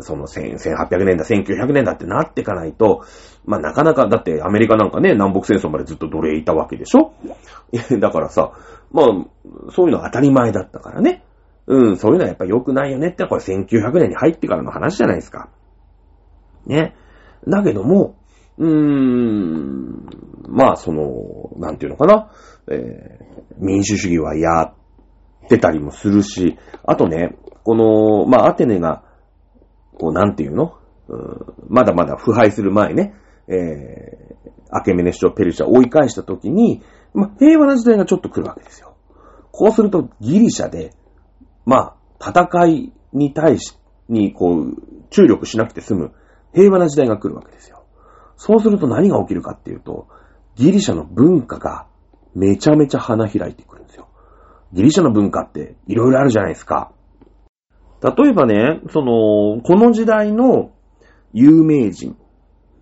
[0.00, 3.04] その1800年だ、1900年だってなってかないと、
[3.44, 7.12] まあなかなか、だってアメリカなんかね、南北戦争までずっと奴隷いたわけでしょ？
[8.00, 8.52] だからさ、
[8.90, 9.06] まあ、
[9.70, 11.22] そういうのは当たり前だったからね。
[11.66, 15.48] うん、そういうのはやっぱ良くないよねってこれ1900年に入ってからの話じゃないですか。
[16.66, 16.94] ね。
[17.46, 18.16] だけども、
[18.58, 20.06] うーん、
[20.48, 22.30] まあ、その、なんていうのかな、
[22.70, 24.74] えー、民主主義はや
[25.44, 29.02] ってたりもするし、あとね、この、まあ、アテネが、
[29.98, 30.74] こう、なんていうの？
[31.08, 33.14] うんまだまだ腐敗する前ね、
[33.48, 34.34] えー、
[34.70, 38.96] アケメネシュペルシャを追い返した時に、まあ、平和な時代がちょっと来るわけですよ。
[39.52, 40.92] こうすると、ギリシャで、
[41.66, 44.76] まあ、戦いに対し、に、こう、
[45.10, 46.12] 注力しなくて済む
[46.52, 47.84] 平和な時代が来るわけですよ。
[48.36, 50.08] そうすると何が起きるかっていうと、
[50.56, 51.86] ギリシャの文化が
[52.34, 54.08] めちゃめちゃ花開いてくるんですよ。
[54.72, 56.92] ギリシャの文化っていろいろあるじゃないですか。
[58.02, 60.72] 例えばね、その、この時代の
[61.32, 62.16] 有名人。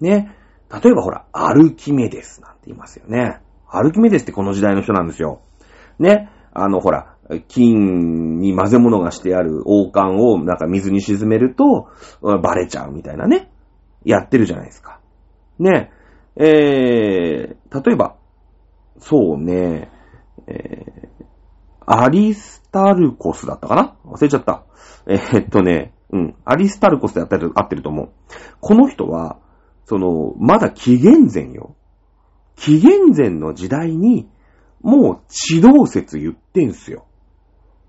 [0.00, 0.36] ね。
[0.70, 3.40] 例えばほら、アルキメデスなんて言いますよね。
[3.68, 5.42] アルキメデスってこの時代の人なんですよ。
[5.98, 6.30] ね。
[6.52, 7.11] あの、ほら、
[7.48, 11.88] 金に混ぜ物がしてある王冠をなんか水に沈めると、
[12.20, 13.50] バレちゃうみたいなね。
[14.04, 15.00] やってるじゃないですか。
[15.58, 15.92] ね。
[16.34, 18.16] えー、例えば、
[18.98, 19.90] そうね、
[20.46, 21.24] えー、
[21.86, 23.96] アリスタルコスだったかな？
[24.04, 24.64] 忘れちゃった。
[25.06, 28.10] えー、っとね、うん、アリスタルコスでやったり合ってると思う。
[28.60, 29.38] この人は、
[29.84, 31.76] その、まだ紀元前よ。
[32.56, 34.28] 紀元前の時代に、
[34.80, 37.06] もう地動説言ってんすよ。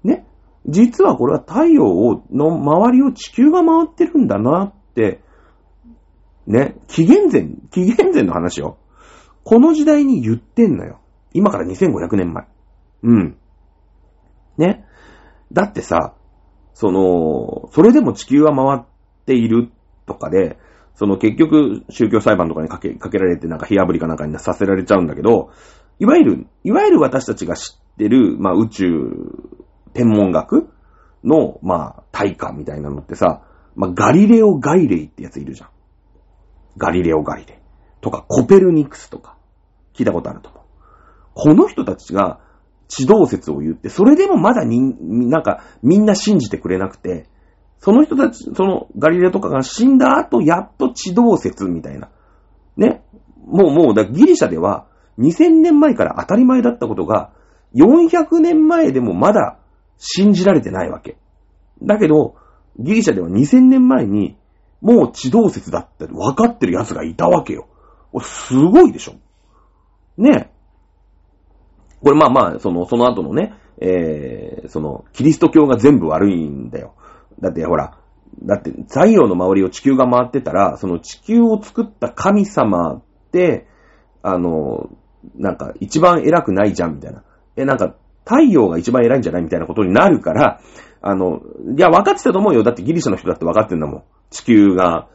[0.04, 0.26] ね。
[0.68, 5.22] 実はこれは太陽を、の周りを地球が回ってるんだなって、
[6.48, 6.76] ね。
[6.88, 8.78] 紀元前、紀元前の話よ。
[9.44, 11.00] この時代に言ってんのよ。
[11.34, 12.46] 今から2500年前。
[13.04, 13.38] うん。
[14.58, 14.86] ね。
[15.52, 16.14] だってさ、
[16.74, 18.86] その、それでも地球は回っ
[19.26, 19.70] ている
[20.06, 20.58] とかで、
[20.96, 25.52] その結局宗教裁判とかにかけ、かけられてなんか火炙りかなんかにさせられちゃうんだけど、
[26.00, 28.86] いわゆる、いわゆる私たちが知ってる、まあ宇宙、
[29.94, 30.70] 天文学？
[31.24, 33.44] の、まあ、大化みたいなのってさ、
[33.76, 35.70] まあガリレオ・ガイレイってやついるじゃん。
[36.78, 37.58] ガリレオ・ガリレイ。
[38.02, 39.38] とか、コペルニクスとか、
[39.94, 40.64] 聞いたことあると思う。
[41.34, 42.40] この人たちが、
[42.90, 47.28] 地動説を言って、それでもまだに、なんか、みんな信じてくれなくて、
[47.80, 52.10] その人たち、そのガリレオとかが死んだ後、やっと地動説みたいな。
[52.78, 53.04] ね。
[53.46, 54.88] もうもう、だギリシャでは、
[55.20, 57.32] 2000年前から当たり前だったことが、
[57.76, 59.60] 400年前でもまだ
[59.98, 61.18] 信じられてないわけ。
[61.82, 62.36] だけど、
[62.80, 64.38] ギリシャでは2000年前に、
[64.82, 67.68] もう地動説だって分かってる奴がいたわけよ。
[68.22, 69.16] すごいでしょ。
[70.18, 70.54] ねえ
[72.02, 76.96] これまあまあ、その、その後のね、えー、その、キリスト教が全部悪いんだよ。
[77.40, 77.98] だってほら、
[78.44, 83.68] だって太陽の周りを地球が回ってたら、その地球を作った神様って、
[84.22, 84.90] あの、
[85.36, 87.24] なんか一番偉くないじゃんみたいな。
[87.56, 87.96] え、なんか
[88.26, 90.62] 太陽が一番偉いんじゃないみたいなことになるから、
[91.02, 91.42] あの、
[91.78, 92.64] いや、分かってたと思うよ。
[92.64, 94.04] だってギリシャの人だって分かってんだもん。
[94.30, 95.08] 地球が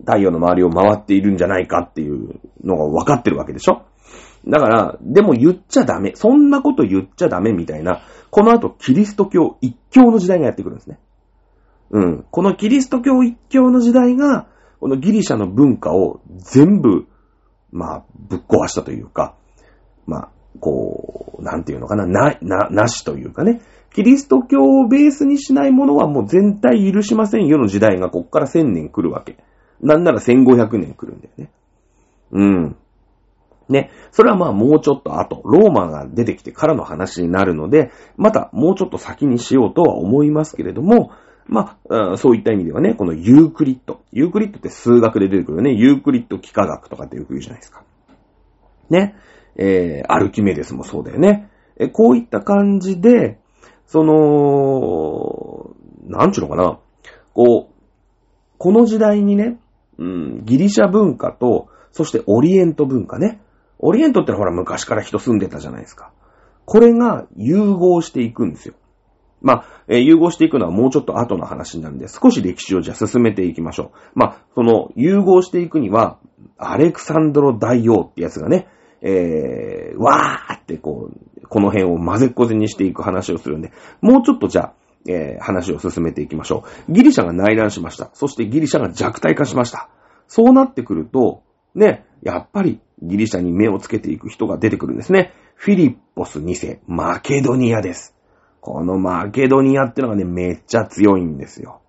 [0.00, 3.82] 太陽の周りを回っているんじゃないかっていうのが分かってるわけでしょ
[4.46, 6.12] だから、でも言っちゃダメ。
[6.14, 10.98] そんなこと言っちゃダメみたいな、この後キリスト教一教の時代がやってくるんですね。
[11.90, 12.24] うん。
[12.30, 14.46] このキリスト教一教の時代が、
[14.80, 17.06] このギリシャの文化を全部、
[17.70, 19.34] まあ、ぶっ壊したというか、
[20.06, 23.60] まあ、こう、なんていうのかな、な、な、なしというかね。
[23.92, 29.36] キリスト教をベースにしないものはもう全体許しませんよの時代がこっから1000年来るわけ。
[29.80, 31.50] なんなら1500年来るんだよね。
[32.32, 32.76] うん。
[33.68, 33.90] ね。
[34.12, 41.10] それはまあもうちょっと後、ローマが出てきてからの話になるので、またもうちょっと先にしようとは思いますけれども、
[41.46, 44.02] まあ、そういった意味ではね、このユークリッド。
[44.12, 47.82] ユークリッドって数学で出てくるよね、ユークリッド幾何学とかってよく言うじゃないですか。
[48.88, 49.16] ね。
[49.56, 51.50] えー、アルキメデスもそうだよね。
[51.76, 53.38] えこういった感じで、
[53.86, 55.74] その、
[56.06, 56.78] なんちゅうのかな。
[57.32, 57.74] こう、
[58.58, 59.58] この時代にね、
[59.98, 63.40] うん、ギリシャ文化と、そしてオリエント文化ね。
[63.78, 66.12] オリエントってのはほら昔から人住んでたじゃないですか。
[66.66, 68.74] これが融合していくんですよ。
[69.40, 73.98] まあ、えー、融合していくのはもうちょっと後の話なんで、少し歴史をじゃあ進めていきましょう。
[74.14, 76.18] まあ、その融合していくには、
[76.58, 78.68] アレクサンドロ大王ってやつがね、
[79.02, 84.72] えー、わーってこう、この辺を混ぜっこぜにしていく話をするんで、もうちょっとじゃあ、
[85.08, 86.92] えー、話を進めていきましょう。
[86.92, 88.10] ギリシャが内乱しました。
[88.12, 89.88] そしてギリシャが弱体化しました。
[90.28, 91.42] そうなってくると、
[91.74, 95.32] ね、やっぱりギリシャに目をつけていく人が出てくるんですね。
[95.54, 98.14] フィリッポス2世、マケドニアです。
[98.60, 101.80] このマケドニアってのがね、めっちゃ強いんですよ。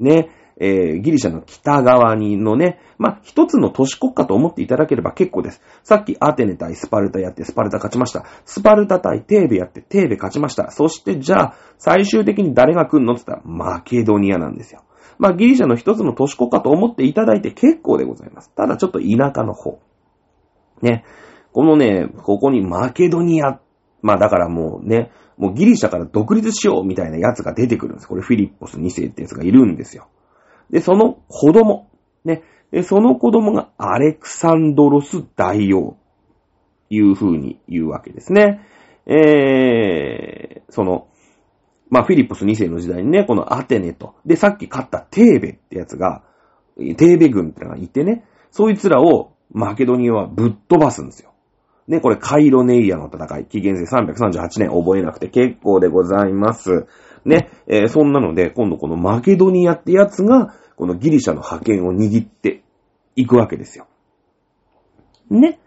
[0.00, 0.30] ね。
[0.58, 5.60] えー、ギリシャの北側にのね、まあ、一つの都市国家と思っていただければ結構です。
[5.82, 8.24] さっきアテネ対スパルタやってスパルタ勝ちました。
[8.44, 10.70] スパルタ対テーベやってテーベ勝ちました。
[10.70, 14.82] そしてじゃあ、最終的に誰が来んのって言ったら、マケドニアなんですよ。
[15.18, 18.50] まあ、ギリシャの一つの都市国家と思っていただいて結構でございます。
[18.54, 19.80] ただちょっと田舎の方。
[20.82, 21.04] ね。
[21.52, 23.60] このね、ここにマケドニア。
[24.02, 28.08] まあだからもうね、もうギリシャから独立しようみたいなやつが出てくるんです。
[28.08, 30.08] これフィリッポス2世ってやつがいるんですよ。
[30.70, 31.88] で、その子供。
[32.24, 32.42] ね。
[32.70, 35.96] で、その子供がアレクサンドロス大王。
[36.88, 38.60] いう風に言うわけですね。
[39.06, 41.08] えー、その、
[41.88, 46.22] まあ、フィリップス2世の時代にね、このアテネと、で、さっき勝ったテーベってやつが、
[46.76, 51.32] テーベ軍ってのがいてね、そいつらをマケドニアはぶっ飛ばすんですよ。
[51.86, 56.86] ね、これカイロネイアの戦い、紀元前338年覚えなくて結構でございます。
[57.26, 62.62] ね、えー、そんなので、今度このマケドニアってやつが、このギリシャの覇権を握って
[63.16, 63.86] いくわけですよ。
[65.28, 65.58] ね。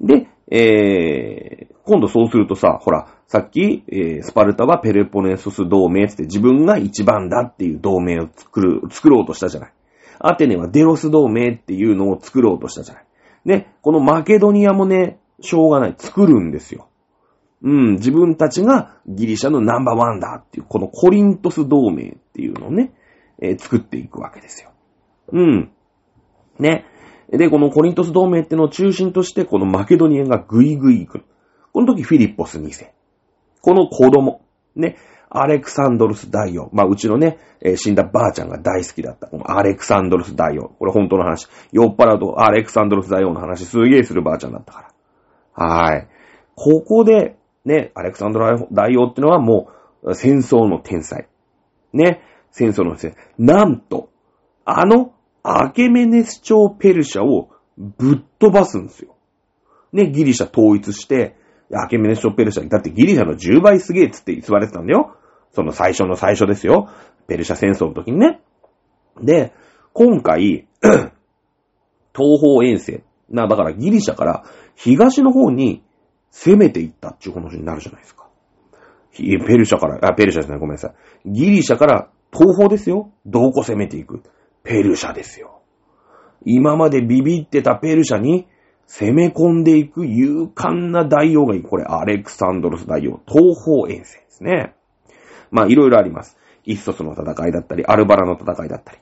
[0.00, 9.72] で、えー、今度そうするとさ、ほら、さっき、えー、スパルタはペレポネソス同盟って自分が一番だっていう同盟を作る、作ろうとしたじゃない。
[10.20, 13.04] アテネはデロス同盟っていうのを作ろうとしたじゃない。
[13.44, 15.94] で、このマケドニアもね、しょうがない。
[15.98, 16.88] 作るんですよ。
[17.64, 22.92] うん、自分たちがギリシャのナンバーワンだっていう、このコリントス同盟っていうのをね、
[23.40, 24.70] えー、作っていくわけですよ。
[25.32, 25.70] うん。
[26.58, 26.84] ね。
[27.30, 31.24] で、このコリントス同盟っていうのを中心として、このマケドニアがグイグイ行く。
[31.72, 32.92] この時フィリッポス2世。
[33.62, 34.42] この子供。
[34.76, 34.96] ね。
[35.30, 36.68] アレクサンドルス大王。
[36.74, 39.26] まあ、うちのね、えー、死んだばあちゃんが大好きだった。
[39.26, 40.68] このアレクサンドルス大王。
[40.68, 41.48] これ本当の話。
[41.72, 44.92] 酔っ払うとアレクサンドルス大王の話すげえするばあちゃんだったか
[45.56, 45.66] ら。
[45.66, 46.08] はい。
[46.54, 49.70] ここで、ね、アレクサンドル大王ってのはも
[50.02, 51.28] う戦争の天才。
[51.92, 52.22] ね。
[52.50, 53.16] 戦争の天才。
[53.38, 54.10] なんと、
[54.64, 55.12] あの
[55.42, 59.16] アケメネス朝ペルシャをぶっ飛ばすんですよ。
[59.92, 61.36] ね、ギリシャ統一して、
[61.72, 65.16] アケメネス朝ペルシャ、だってギリシャの10倍すげえっつって言われてたんだよ。
[65.52, 66.88] その最初の最初ですよ。
[67.26, 68.40] ペルシャ戦争の時にね。
[69.22, 69.52] で、
[69.92, 73.04] 今回、 東方遠征。
[73.30, 74.44] な、だからギリシャから
[74.74, 75.82] 東の方に
[76.36, 78.28] 攻めていったっていう話になるじゃないですか。
[79.16, 79.22] ペ
[79.56, 80.88] ルシャから、あ、ペルシャですね、ごめんなさ
[81.24, 81.30] い。
[81.30, 83.12] ギリシャから東方ですよ。
[83.24, 84.22] どこ攻めていく？
[84.64, 85.60] ペルシャですよ。
[86.44, 88.48] 今までビビってたペルシャに
[88.86, 91.62] 攻め込んでいく勇敢な大王がいい。
[91.62, 94.74] これ、アレクサンドロス大王、東方遠征ですね。
[95.52, 96.36] まあ、いろいろあります。
[96.64, 98.98] イッソスの戦いだったり、アルバラの戦いだったり。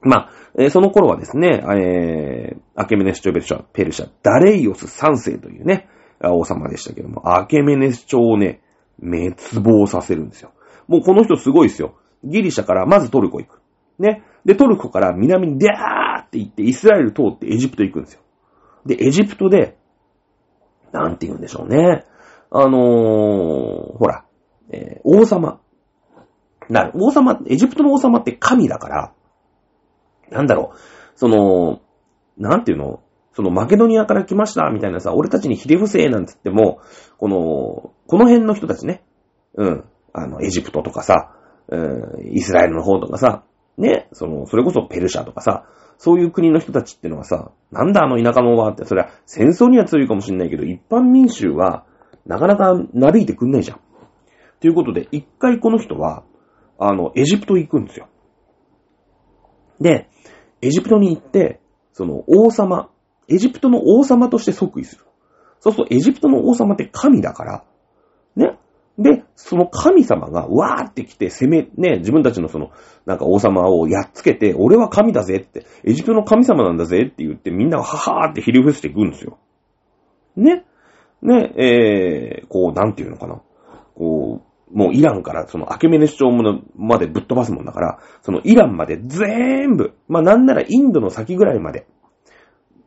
[0.00, 5.88] まあ、えー、その頃はですね、えー、アケメネス朝ペルシャ、ペルシャ、ダレイオス3世というね、
[6.30, 8.60] 王様でしたけども、アケメネス朝をね、
[9.00, 10.52] 滅亡させるんですよ。
[10.86, 11.94] もうこの人すごいですよ。
[12.24, 13.60] ギリシャからまずトルコ行く。
[13.98, 14.22] ね。
[14.44, 18.20] で、トルコから南にデャーって行って、イスラエル通ってエジプト行くんですよ。
[18.86, 19.76] で、エジプトで、
[20.92, 22.04] なんて言うんでしょうね。
[22.50, 24.24] あのー、ほら、
[24.70, 25.60] えー、王様。
[26.68, 26.92] なる。
[26.94, 29.12] 王様、エジプトの王様って神だから、
[30.30, 30.78] なんだろう、
[31.16, 31.80] その、
[32.36, 33.02] なんていうの？
[33.34, 36.80] そのマケドニアから来ましたみたいなさ、俺たちにひれ伏せなんつっても、
[37.18, 39.02] この、この辺の人たちね、
[39.54, 41.34] うん、あの、エジプトとかさ、
[41.68, 43.44] うん、イスラエルの方とかさ、
[43.78, 45.64] ね、その、それこそペルシャとかさ、
[45.96, 51.86] そういう国の人たちってのはさ、なんだあの田舎のおばって、それは戦争には強いかもしれないけど、一般民衆は、
[52.26, 53.80] なかなかなびいてくんないじゃん。
[54.60, 56.24] ということで、一回この人は、
[56.78, 58.08] あの、エジプト行くんですよ。
[59.80, 60.08] で、
[60.60, 61.60] エジプトに行って、
[61.92, 62.90] その王様、
[63.28, 65.04] エジプトの王様として即位する。
[65.60, 67.64] そうするとエジプトの王様って神だから、
[68.36, 68.58] ね。
[68.98, 72.70] で、その神様がわーって来て攻め、ね、自分たちのその、
[73.06, 79.38] なんか王様をやっつけて、俺は神だぜって、エジプトの神様なんだぜって言って、みんながははーってひり伏していくんですよ。
[80.36, 80.64] ね。
[81.22, 83.40] ね、えー、こう、なんていうのかな。
[83.94, 86.30] こう、もうイランからそのアケメネ主張
[86.76, 91.86] までぶっ飛ばすもんだから、そのイランまで全部、まあなんならインドの先ぐらいまで、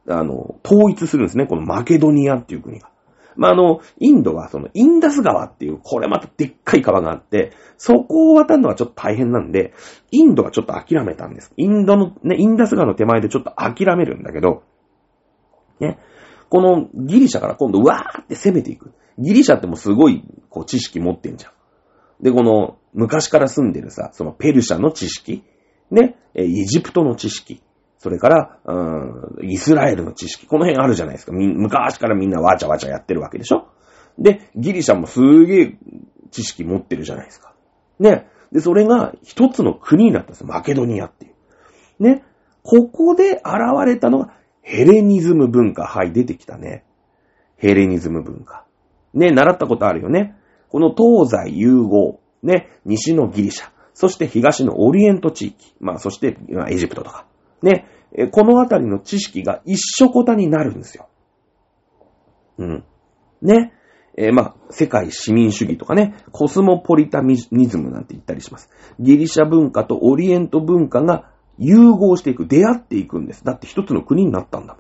[0.08, 1.46] あの、統一するんですね。
[1.48, 2.90] このマケドニアっていう国が。
[3.36, 9.74] まあ、あの、インドはそのインダス川っていう、これまたでっかい川があって、そこを渡るのはちょっと大変なんで、
[10.12, 11.52] インドはちょっと諦めたんです。
[11.58, 14.64] インドの、ね、インダス川の手前でちょっと諦めるんだけど、
[15.80, 16.00] ね、
[16.50, 18.94] このギリシャから今度わーって攻めていく。
[19.18, 22.24] ギリシャってもうすごい、こう、知識持ってんじゃん。
[22.24, 25.44] で、この、昔から住んでるさ、そのペルシャの知識、
[25.92, 27.62] ね、エジプトの知識、
[27.98, 30.46] それから、うん、イスラエルの知識。
[30.48, 31.32] この辺あるじゃないですか。
[31.32, 33.68] 昔からみんなわちゃわちゃやってるわけでしょ？
[34.20, 35.78] で、ギリシャもすげえ
[36.32, 37.54] 知識持ってるじゃないですか。
[38.00, 38.28] ね。
[38.52, 40.46] で、それが一つの国になったんです。
[40.46, 42.04] マケドニアっていう。
[42.04, 42.24] ね。
[42.64, 43.44] ここで現
[43.86, 45.86] れたのがヘレニズム文化。
[45.86, 46.84] はい、出てきたね。
[47.58, 48.66] ヘレニズム文化。
[49.14, 50.36] ね、習ったことあるよね。
[50.70, 52.20] この東西融合。
[52.44, 53.70] ね、西のギリシャ。
[53.94, 55.74] そして東のオリエント地域。
[55.80, 56.38] まあ、そして、
[56.70, 57.26] エジプトとか。
[57.66, 57.88] ね、
[58.32, 61.10] このあたりの知識が一緒こたになるんですよ。
[62.58, 62.84] うん。
[63.42, 63.74] ね。
[64.18, 68.70] えー、まあ、世界市民主義とかね、コスモポリタニズムなんて言ったりします。
[69.00, 73.44] ギリシャ文化とオリエント文化が融合していく、出会っていくんです。
[73.44, 74.78] だって一つの国になったんだ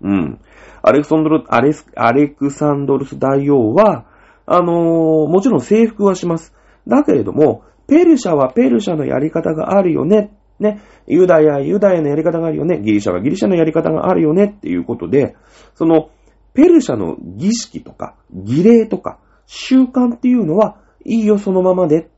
[0.00, 0.12] もん。
[0.12, 0.40] うん。
[0.80, 4.06] アレクサンドル、アレス、アレクサンドルス大王は、
[4.46, 6.54] あのー、もちろん征服はします。
[6.86, 10.37] だけれども、ペルシャはペルシャのやり方があるよね。
[10.60, 12.80] ね、ユダヤ、ユダヤのやり方があるよね。
[12.80, 15.36] ギリシャはギリシャのやり方があるよねっていうことで、
[15.74, 16.10] その、
[16.54, 22.10] ペルシャの儀式とか、儀礼とか、習慣っていうのは、いいよ、そのままで。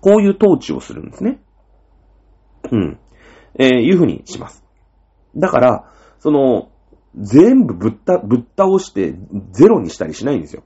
[0.00, 1.40] こういう統治をするんですね。
[2.70, 2.98] うん。
[3.58, 4.64] えー、いうふうにします。
[5.36, 6.70] だから、その、
[7.16, 9.14] 全部ぶった、ぶっ倒して
[9.52, 10.62] ゼロにしたりしないんですよ。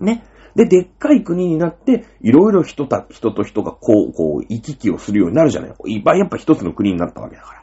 [0.00, 0.24] ね。
[0.54, 5.74] で、でっかい国になって、いろいろ人た、人と人がこう、こう、行き来をするようになるじゃない。
[5.86, 7.62] いっぱいやっぱ一つの国になったわけだから。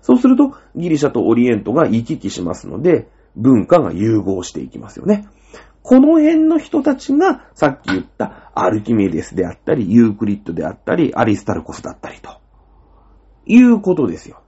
[0.00, 5.28] そうすると、ギリシャとオリエントが行き来しますので、文化が融合していきますよね。
[5.82, 12.40] この辺の人たちが、さっき言ったアルキメデスであったり、ユークリッドであったり、アリスタルコスだったりと。
[13.46, 14.42] いうことですよ。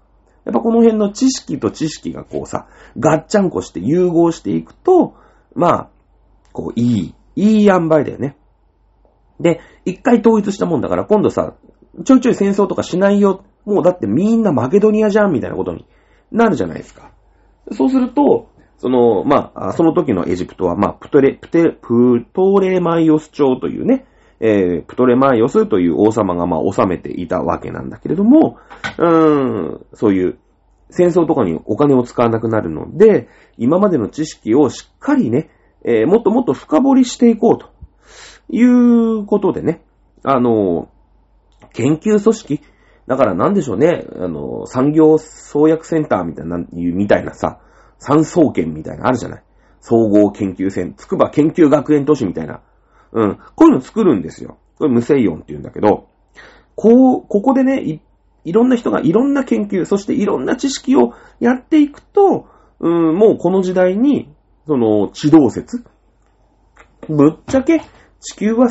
[0.45, 5.15] やっぱこの辺の知識と知識がこうさ、ガッチャンコして融合していくと、
[5.55, 5.91] まあ、
[6.53, 8.37] こう、いい、いい塩梅だよね。
[9.41, 11.55] で、一回統一したもんだから、今度さ、
[12.05, 13.45] ちょいちょい戦争とかしないよ。
[13.65, 15.87] もうだってみんなマケドニアじゃん、みたいなことに
[16.31, 17.13] なるじゃないですか。
[17.73, 24.07] そうすると、その、まあ、その時のエジプトは、まあ、プトレ、プテ、プトレマイオス朝というね、
[24.41, 28.59] えー、プトレマイオスという王様がまあ治めていたわけなんだけれども、
[28.99, 30.39] うーん、そういう
[30.89, 33.29] 戦争とかにお金を使わなくなるので、
[33.59, 35.51] 今までの知識をしっかりね、
[35.85, 37.71] えー、もっともっと深掘りしていこうと
[38.49, 39.83] いうことでね、
[40.23, 40.89] あの、
[41.73, 42.61] 研究組織、
[43.07, 47.61] だからなんでしょうね、あの、産業創薬センターみたいな、みたいなさ、
[47.99, 49.43] 産総研みたいなあるじゃない。
[49.81, 52.61] 総合研究セン、つくば研究学園都市みたいな。
[53.13, 53.39] うん。
[53.57, 54.59] こういうの作るんですよ。
[54.79, 56.09] これ無声音って言うんだけど、
[56.75, 58.01] こう、ここでね、い、
[58.45, 62.47] いろんな人がいろんな研究、そしていろんな知識をやっていくと、
[62.81, 64.33] うん、もうこの時代に、
[64.67, 65.85] その、地動説？
[67.09, 67.81] ぶっちゃけ、
[68.21, 68.69] 地球は、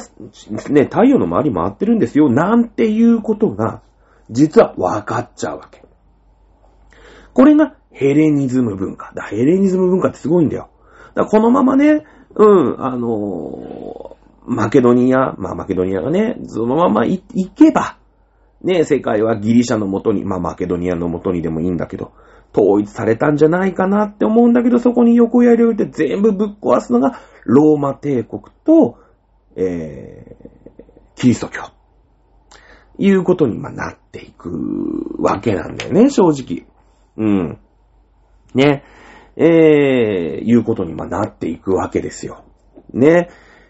[0.69, 3.81] ね、太陽の周り回ってるんですよ、なんていうことが、
[4.29, 5.83] 実は分かっちゃうわけ。
[7.33, 9.11] これがヘレニズム文化。
[9.15, 10.69] だヘレニズム文化ってすごいんだよ。
[11.15, 17.21] だこのままね、うん、あのー、マケドニア、まあマケドニアがね、そのまま、行
[17.55, 17.97] けば、
[18.61, 22.13] ね、世界はギリシャのもとに、まあマケドニアのもとにでもいいんだけど、
[22.55, 28.97] 統一されたんじゃないかなって思うんだけど、そこに横やりを入れて全部ぶっ壊すのが、ローマ帝国と、
[29.55, 31.63] えー、キリスト教。
[32.97, 36.65] いうことに、まなっていくわけなんだよね、正直。
[37.17, 37.59] うん。
[38.53, 38.83] ね。
[39.37, 42.43] えー、いうことに、まなっていくわけですよ。
[42.93, 43.29] ね。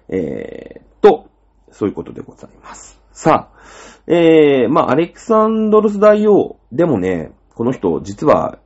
[0.09, 1.27] えー、と、
[1.71, 2.99] そういうことでございます。
[3.11, 3.59] さあ、
[4.07, 8.57] えー、まあ、アレクサンドロス大王でもね、この人、実は、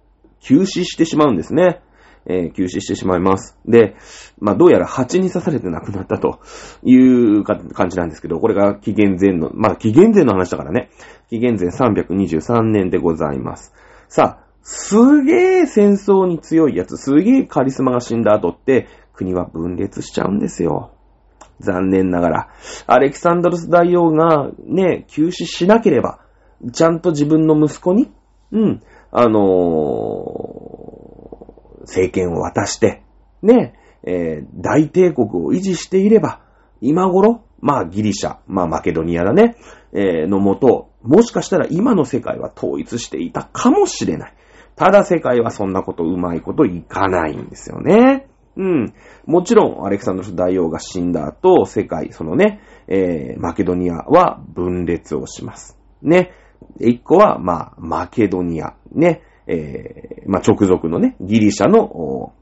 [0.43, 1.81] 急死してしまうんですね。
[2.25, 3.57] えー、急死してしまいます。
[3.65, 3.95] で、
[4.39, 6.39] まあ、どうやら蜂に刺されて亡くなったと
[6.83, 10.89] いう感じなんですけど、これが紀元前の、まあ、紀元前の話だからね。
[11.29, 13.73] 紀元前323年でございます。
[14.07, 20.91] さあ、すげえ戦争に強いやつ、すげえカリスマが死んだ後って、国は分裂しちゃうんですよ。
[21.59, 22.49] 残念ながら。
[22.87, 26.19] アレキサンドロス大王がね、急死しなければ、
[26.71, 28.11] ちゃんと自分の息子に、
[28.51, 28.81] うん、
[29.15, 33.03] あのー、政権を渡して、
[33.43, 36.41] ね、えー、大帝国を維持していれば、
[36.81, 39.55] 今頃、まあギリシャ、まあマケドニアだね、
[39.93, 44.33] えー、のもと、もしかしたら今の世界は統一していたかもしれない。
[44.75, 48.27] ただ世界はそんなことうまいこといかないんですよね。
[48.57, 48.93] うん。
[49.27, 55.79] もちろん、アレクサンドル大王が死んだ後、世界、そのね、えー、マケドニアは分裂をします。
[56.01, 56.31] ね。
[56.79, 58.75] 一個は、まあ、マケドニア。
[58.91, 59.21] ね。
[59.45, 62.33] えー、まあ、直属のね、ギリシャの、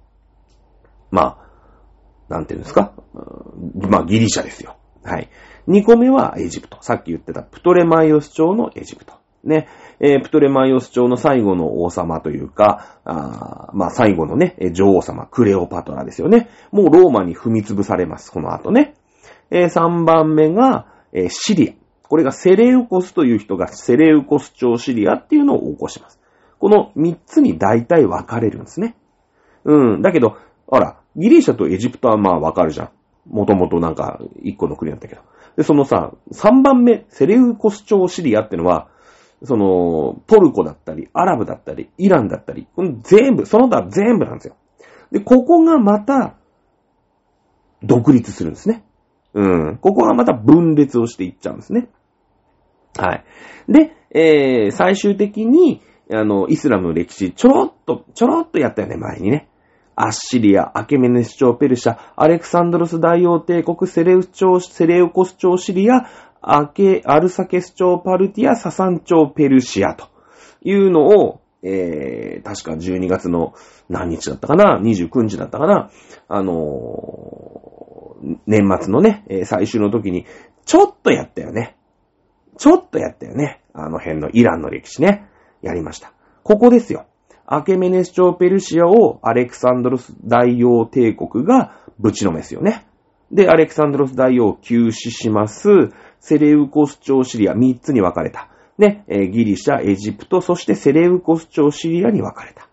[1.09, 1.37] まあ、
[2.29, 2.93] なんていうんですか？
[3.89, 4.77] まあ、ギリシャですよ。
[5.03, 5.29] はい。
[5.67, 6.77] 二個目はエジプト。
[6.81, 9.13] さっき言ってたプトレマイオス朝のエジプト。
[9.43, 9.67] ね。
[9.99, 16.49] えー、プトレマイオス朝の最後の王様というか、あまあ、最後のね、女王様、クレオパトラですよね。
[16.71, 18.31] もうローマに踏み潰されます。
[18.31, 18.93] この後ね。
[19.49, 21.80] えー、3番目が、えー、シリア。
[22.11, 26.19] これがセレウコスという人がセレウコス朝シリアっていうのを起こします。
[26.59, 28.97] この3つに大体分かれるんですね。
[29.63, 30.01] うん。
[30.01, 30.35] だけど、
[30.69, 32.89] あら、ギリシャとエジプトはまあ分かるじゃん。
[33.29, 35.21] もともとなんか1個の国だったけど。
[35.55, 38.89] で、そのさ、3番目、セレウコス朝シリアってのは、
[39.45, 44.57] その、トルコだったり、アラブだったり、イランだったり、この全部、その他全部なんですよ。
[45.13, 46.35] で、ここがまた、
[47.81, 48.83] 独立するんですね。
[49.33, 49.41] う
[49.71, 49.77] ん。
[49.77, 51.87] ここがまた分裂をしていっちゃうんですね。
[52.97, 53.23] はい。
[53.71, 55.81] で、えー、最終的に、
[56.13, 59.47] あの、イスラムの歴史、ちょろっと、ちょろっとやったよね、前にね。
[59.95, 66.07] アッシリア、アケメネス朝ペルシャ、アレクサンドロス大王帝国、セレウ朝、セレウコス朝シリア、
[66.41, 70.07] アケ、アルサケス朝パルティア、ササン朝ペルシアと
[70.63, 73.53] いうのを、えー、確か12月の
[73.89, 75.91] 何日だったかな ?29 日だったかな？
[76.27, 80.25] あのー、年末のね、最終の時に、
[80.65, 81.77] ちょっとやったよね。
[82.57, 83.61] ちょっとやったよね。
[83.73, 85.27] あの辺のイランの歴史ね。
[85.61, 86.13] やりました。
[86.43, 87.05] ここですよ。
[87.45, 92.85] アケメネス朝ペルシアをアレクサンドロス大王帝国がぶちのめすよね。
[93.31, 95.69] で、アレクサンドロス大王を急死します。
[96.19, 98.49] セレウコス朝シリア3つに分かれた。
[98.77, 102.67] ね、えギリシャ、エジプト、そしてセレウコス朝シリアに分かれた。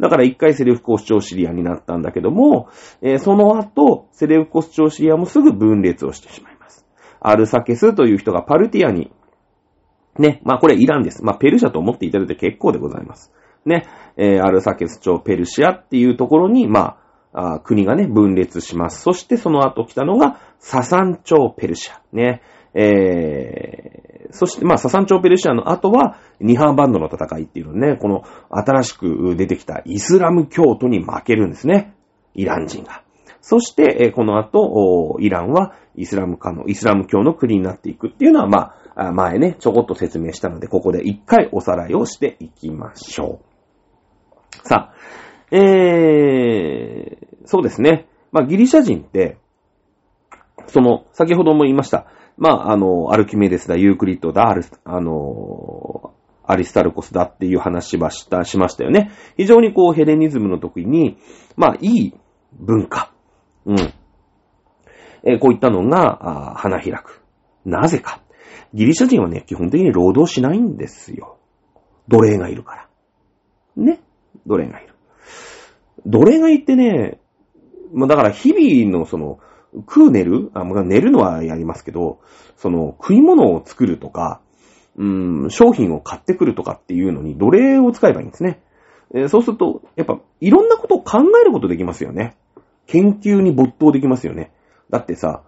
[0.00, 2.68] だから一回セレウコス朝シリアになったんだけども、
[3.00, 6.86] えーその後、セレウコス朝シリアもすぐ分裂をしてしまいます。
[7.20, 9.12] アルサケスという人がパルティアに、
[10.18, 11.24] ね、まあこれイランです。
[11.24, 13.32] まあペルシャと思っていただいて結構でございます。
[13.64, 13.86] ね、
[14.16, 16.98] えーアルサケス朝ペルシアっていうところに、ま
[17.32, 19.02] あ、あ国がね、分裂します。
[19.02, 22.00] そしてその後来たのが、ササン朝ペルシア。
[22.12, 22.42] ね、
[22.74, 31.94] えー、そして、まあ、ササン朝ペルシアの後は、ニハーバンドの戦いっていうのね、この新しく出てきたイスラム教徒に負けるんですね。
[32.34, 33.02] イラン人が。
[33.40, 44.68] そして、この後、イランはイスラム化の、イスラム教の国になっていくっていうのは、ま、あ前ね、ちょこっと説明したので、ここで一回おさらいをしていきましょう。
[44.68, 44.94] さあ、
[45.50, 48.06] えー、そうですね。
[48.32, 49.38] まあ、ギリシャ人って、
[50.66, 52.06] その、先ほども言いました。
[52.38, 56.14] まあ、あの、アルキメデスだ、ユークリッドだ、アルス、あの、
[56.44, 59.10] アリスタルコスだっていう話はした、しましたよね。
[59.36, 61.18] 非常にこう、ヘレニズムの時に、
[61.56, 62.14] まあ、いい
[62.52, 63.12] 文化。
[63.66, 63.78] うん。
[65.24, 67.22] えーこういったのが、花開く。
[67.64, 68.21] なぜか。
[68.74, 71.38] ギリシャ人はね、基本的に労働しないんですよ。
[72.08, 72.88] 奴隷がいるから。
[73.76, 74.00] ね。
[74.46, 74.94] 奴隷がいる。
[76.06, 77.20] 奴隷がいてね、
[77.92, 79.38] まあだから日々のその、
[79.74, 82.20] 食う寝るあ、まあ寝るのはやりますけど、
[82.56, 84.40] その、食い物を作るとか、
[84.96, 85.04] う
[85.46, 88.62] ん、商品を買ってくるとかっていうのに奴隷を使えばいいんですね。
[89.14, 92.36] えーそうすると、やっぱ、いろんなことを考えることできますよね。
[92.86, 94.52] 研究に没頭できますよね。
[94.90, 95.42] だってさ、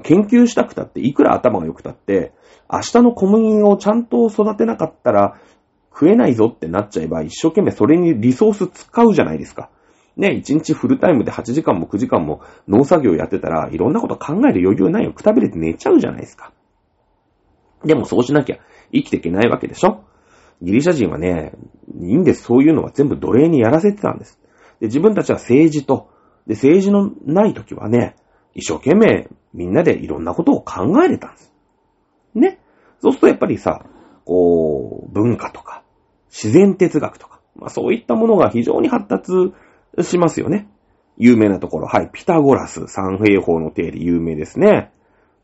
[0.00, 2.32] 研究したくたって、いくら頭が良くたって、
[2.70, 5.38] 明日の小麦をちゃんと育てなかったら、
[5.90, 9.70] 食えないぞってなっちゃえば、一生懸命それにリソース使うじゃないですか。
[10.16, 15.12] ね、一日フルタイムで8時間も9時間も農作業やってたら、いろんなこと考える余裕ないよ。
[15.12, 16.52] くたびれて寝ちゃうじゃないですか。
[17.84, 18.58] でもそうしなきゃ
[18.92, 20.04] 生きていけないわけでしょ
[20.62, 21.52] ギリシャ人はね、
[22.00, 22.44] いいんです。
[22.44, 24.40] そういうのは全部奴隷にやらせてたんです。
[24.80, 26.08] で、自分たちは政治と、
[26.46, 28.16] で、政治のない時はね、
[28.56, 31.52] 一生懸命みんなでいろんなことを考えれたんです。
[32.34, 32.58] ね。
[33.00, 33.84] そうするとやっぱりさ、
[34.24, 35.82] こう、文化とか、
[36.30, 39.52] 自然哲学とか、まあそういったものが非常に発達
[40.02, 40.68] しますよね。
[41.18, 44.90] 有名なところ、はい、ピタゴラス三平方の定理有名ですね。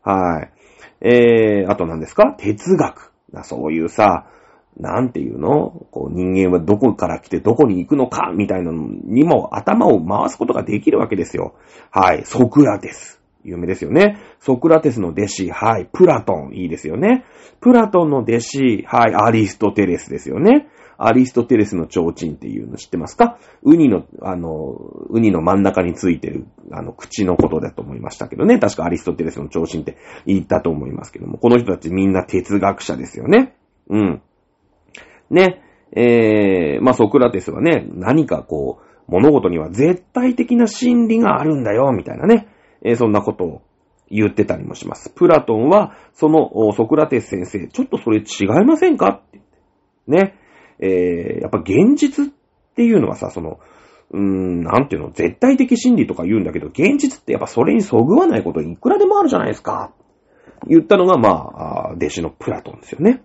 [0.01, 0.51] はい。
[1.01, 2.35] えー、あと何ですか？
[2.37, 3.13] 哲学。
[3.43, 4.27] そういうさ、
[4.77, 5.85] なんていうの？
[5.91, 11.55] こう人間はどこから来てどこに行くのかみたいなのにも頭を回すことができるわけですよ。
[11.91, 12.25] はい。
[12.25, 13.21] ソクラテス。
[13.43, 14.17] 有名ですよね。
[14.39, 15.51] ソクラテスの弟子。
[15.51, 15.89] はい。
[15.91, 16.53] プラトン。
[16.53, 17.25] いいですよね。
[17.59, 18.83] プラトンの弟子。
[18.87, 19.15] はい。
[19.15, 20.69] アリストテレスですよね。
[20.97, 23.37] アリストテレスの提灯っていうの知ってますか？
[23.63, 24.49] ウニの、あの、
[25.09, 28.59] ウニの真ん中についてる、あの、口のことだと思いましたけどね。
[28.59, 31.37] 確かアリストテレスの提灯って言ったと思いますけども。
[31.37, 33.55] この人たちみんな哲学者ですよね。
[33.89, 34.21] うん。
[35.33, 35.61] ね。
[35.95, 42.47] えー、まあ、ソクラテスはね、何かこう、物事には絶対的な真理があるんだよ、みたいなね。
[42.83, 43.61] えーそんなことを
[44.09, 45.09] 言ってたりもします。
[45.09, 49.09] プラトンは、そのソクラテス先生、ちょっとそれ違いませんか？
[49.09, 49.41] って。
[50.07, 50.35] ね。
[50.79, 52.29] えー、やっぱ現実っ
[52.75, 53.59] ていうのはさ、その、
[54.11, 59.93] うーん、なんていうの、絶対的真理とか言うんだけど、現実ってやっぱそれにそぐわないこといくらでもあるじゃないですか。
[60.67, 63.23] 言ったのが、まあ、弟子のプラトンですよね。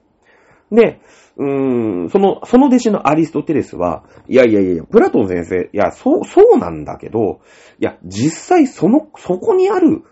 [0.72, 1.00] で、
[1.36, 7.40] うーん、その、その弟子のアリストテレスは、いやいやいや、プラトン先生、いや、そう、そうなんだけど、
[7.78, 10.02] いや、実際その、そこにある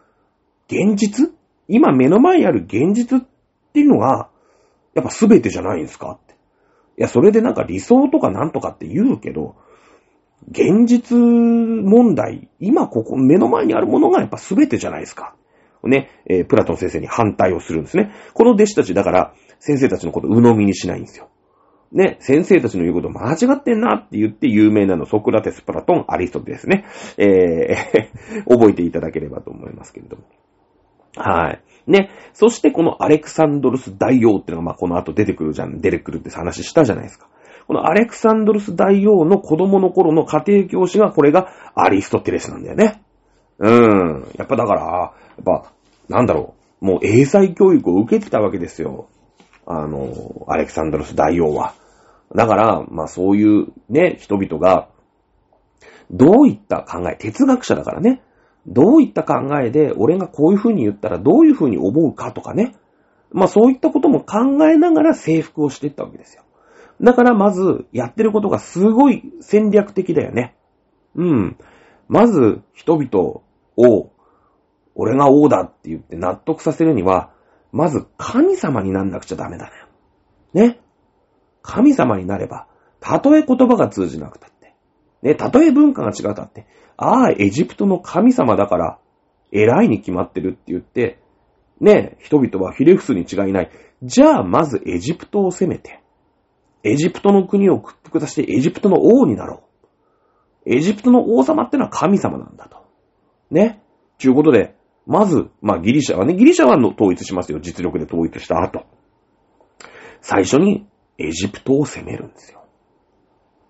[0.69, 1.33] 現実
[1.69, 3.23] 今目の前にある現実っ
[3.73, 4.29] ていうのが、
[4.95, 6.13] やっぱ全てじゃないんですか？
[6.13, 6.35] って。
[6.35, 9.57] いや、それでなんか理想とかなんとかって言うけど、
[10.49, 15.35] 現実問題、今ここ目の前にあるものがやっぱ全てじゃないですか。
[15.83, 18.13] ね、えープラトン先生に反対をするんですね。
[18.33, 21.29] この弟子たちだから、先生たちのことを鵜呑みにしないんですよ。
[21.93, 26.85] ね、先生たちの言うこと間違ってんなって言って有名なの、ソクラテス、プラトン、アリストテレスね。
[27.17, 30.25] えー 覚えていただければと思いますけれども。
[31.17, 31.63] はい。
[31.87, 32.11] ね。
[32.33, 37.29] そしてこのアレクサンドルス大王っていうのが、まあ、この後出てくるじゃん、出てくるって話したじゃないですか。
[37.67, 43.03] このアレクサンドルス大王の子供の頃の家庭教師が、これがアリストテレスなんだよね。
[43.59, 44.27] うん。
[44.37, 45.73] やっぱだから、やっぱ、
[46.09, 46.85] なんだろう。
[46.85, 49.09] もう英才教育を受けてたわけですよ。
[49.67, 51.75] あの、アレクサンドロス大王は。
[52.35, 54.89] だから、まあそういうね、人々が、
[56.11, 58.23] どういった考え、哲学者だからね、
[58.67, 62.75] どういった考えで、俺がこういう風に言ったらどういう風に思うかとかね。
[63.33, 66.43] まあそういったことも考えながら征服をしていったわけですよ。
[67.01, 70.57] だからまず、やってることがすごい戦略的だよね。
[71.15, 71.57] うん。
[72.09, 73.43] まず、人々
[73.77, 74.11] を、
[74.95, 77.31] 俺が王だって言って納得させるには、
[77.77, 79.71] まず神様になんなくちゃダメだ
[80.55, 80.67] ね。
[80.69, 80.81] ね。
[81.61, 82.67] 神様になれば、
[83.01, 84.75] たとえ言葉が通じなくたって、
[85.23, 86.67] ね、たとえ文化が違うたって、
[86.97, 88.99] ああ、エジプトの神様だから、
[89.53, 91.21] 偉いに決まってるって言って、
[91.81, 93.71] ね、人々はひれ伏すに違いない。
[94.03, 96.01] じゃあ、まずエジプトを攻めて、
[96.83, 99.65] エジプトの国を屈服させてエジプトの王になろ
[100.65, 100.77] う。
[100.77, 102.87] エジプトの王様ってのは神様なんだと。
[103.51, 103.83] ね。
[104.19, 104.76] ちゅうことで、
[105.07, 107.61] まず、まあギリシャはね、ギリシャはの統一しますよ。
[107.61, 108.85] 実力で統一した後。
[110.21, 110.87] 最初に
[111.19, 112.65] エジプトを攻めるんですよ。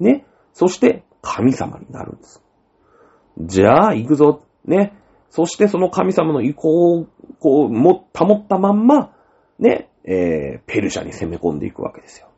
[0.01, 0.27] ね。
[0.53, 2.43] そして神様になるんです。
[3.39, 4.45] じゃあ行くぞ。
[4.65, 4.97] ね。
[5.29, 7.07] そしてその神様の意向を、
[7.41, 9.13] こう、も、保ったまんま、
[9.59, 12.29] ね、えー、ペルシャに攻め込んでいくわけですよ。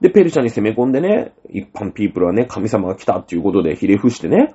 [0.00, 4.54] で、ペルシャに攻め込んでね、一般ピープルはね、神様が来たっていうことでひれ伏してね、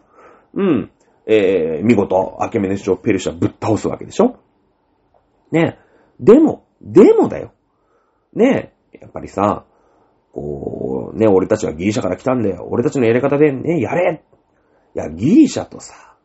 [0.53, 0.91] うん、
[1.31, 4.39] えー、見事、アケメネス朝ペルシャぶっ倒すわけでしょ？
[5.51, 5.77] ね。
[6.19, 7.53] でも、でもだよ。
[8.33, 9.65] ね、やっぱりさ、
[10.33, 12.67] こう、ね、俺たちはギリシャから来たんだよ。
[12.67, 14.23] 俺たちのやり方でね、やれ
[14.95, 16.15] いや、ギリシャとさ、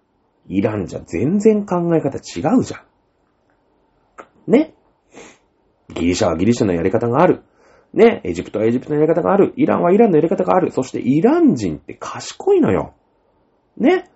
[0.47, 4.51] イランじゃ全然考え方違うじゃん。
[4.51, 4.75] ね。
[5.95, 7.43] ギリシャはギリシャのやり方がある。
[7.93, 8.23] ね。
[8.25, 9.53] エジプトはエジプトのやり方がある。
[9.57, 10.71] イランはイランのやり方がある。
[10.71, 12.95] そしてイラン人って賢いのよ。
[13.77, 14.11] ね。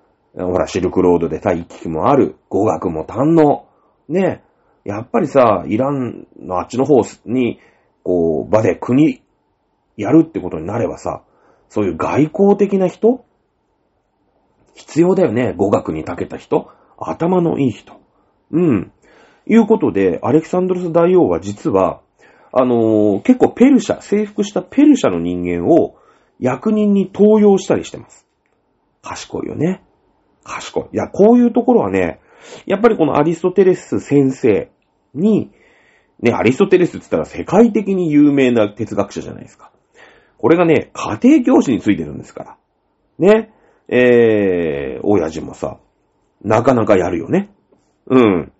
[0.45, 2.36] ほら、シルクロードで大気もある。
[2.49, 3.66] 語学も堪能。
[4.09, 4.43] ね。
[4.84, 7.59] やっぱりさ、イランのあっちの方に、
[8.05, 9.22] こう、場で国、
[9.97, 11.22] やるってことになればさ、
[11.68, 13.24] そういう外交的な人
[14.74, 15.55] 必要だよね。
[15.57, 16.70] 語学に長けた人。
[16.97, 18.01] 頭のいい人。
[18.53, 18.93] うん。
[19.47, 22.01] いうことで、アレキサンドロス大王は実は、
[22.53, 25.97] あのー、結構ペルシャ、征服したペルシャの人間を
[26.39, 28.26] 役人に登用したりしてます。
[29.03, 29.82] 賢いよね。
[30.49, 30.84] 賢い。
[30.92, 32.20] いや、こういうところはね、
[32.66, 34.70] やっぱりこのアリストテレス先生
[35.14, 35.53] に、
[36.20, 39.70] ね、アリストテレスって言ったら世界的に有名な哲学者じゃないですか。
[40.38, 42.57] これがね、家庭教師についてるんですから。
[43.18, 43.53] ね。
[43.88, 45.78] えー、親父もさ、
[46.42, 47.51] なかなかやるよね。
[48.07, 48.53] うん。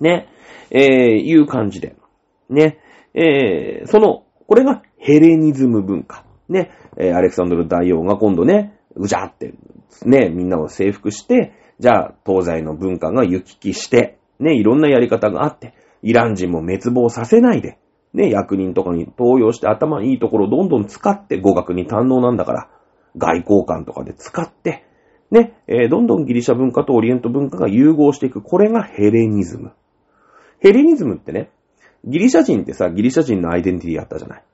[0.00, 0.28] ね。
[0.70, 0.82] えー、
[1.22, 1.96] いう感じで。
[2.48, 2.78] ね。
[3.14, 6.24] えー、その、これがヘレニズム文化。
[6.48, 6.70] ね。
[6.96, 9.52] えー、アレクサンドル大王が今度ね、うじゃって、
[10.04, 17.78] ね、みんなを征服して、じゃあ、東西の文化が行き来して、ね、いろんなやり方があって、イラン人も滅亡させないで、
[18.14, 22.70] ね、役人とかに登用して頭いいところをどんどん使って語学に堪能なんだから、
[23.16, 24.84] 外交官とかで使って、
[25.30, 28.40] ね、えー、どんどんギリシャ文化とオリエント文化が融合していく。
[28.40, 29.72] これがヘレニズム。
[30.60, 31.50] ヘレニズムってね、
[32.04, 34.44] ギリシャ人ってさ、ギリシャ人のアイデンティティあったじゃない。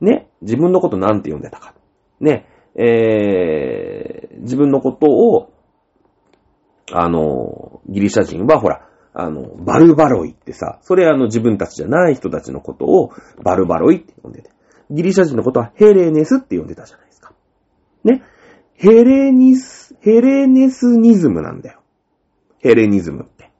[0.00, 1.74] ね、自分のことなんて呼んでたか。
[2.20, 5.52] ね、えー、自分のことを、
[6.92, 13.12] あの、ギリシャ人はほら、あの、バルバロイってさ、それあの自分たちじゃない人たちのことを
[13.42, 14.50] バルバロイって呼んでて、
[14.90, 17.32] ギリシャ人のことはヘレネスって呼んでたじゃないですか。
[18.04, 18.22] ね。
[18.74, 21.80] ヘレニス、ヘレネスニズムなんだよ。
[22.58, 23.50] ヘレニズムって。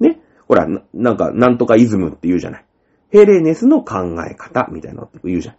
[0.00, 0.20] ね。
[0.48, 2.64] ほら、ななんか、なんとかイズムって言うじゃない。
[3.10, 5.56] ヘレネスの考え方みたいなのって言うじゃん。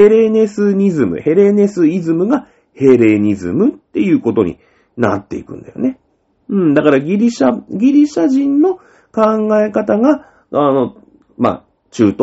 [0.00, 4.58] ヘレネスニズム、ヘレネスイズムがヘレニズムっていうことに
[4.96, 6.00] なっていくんだよね。
[6.48, 8.76] うん、だからギリシャ、ギリシャ人の
[9.12, 10.96] 考え方が、あの、
[11.36, 12.16] まあ、中東、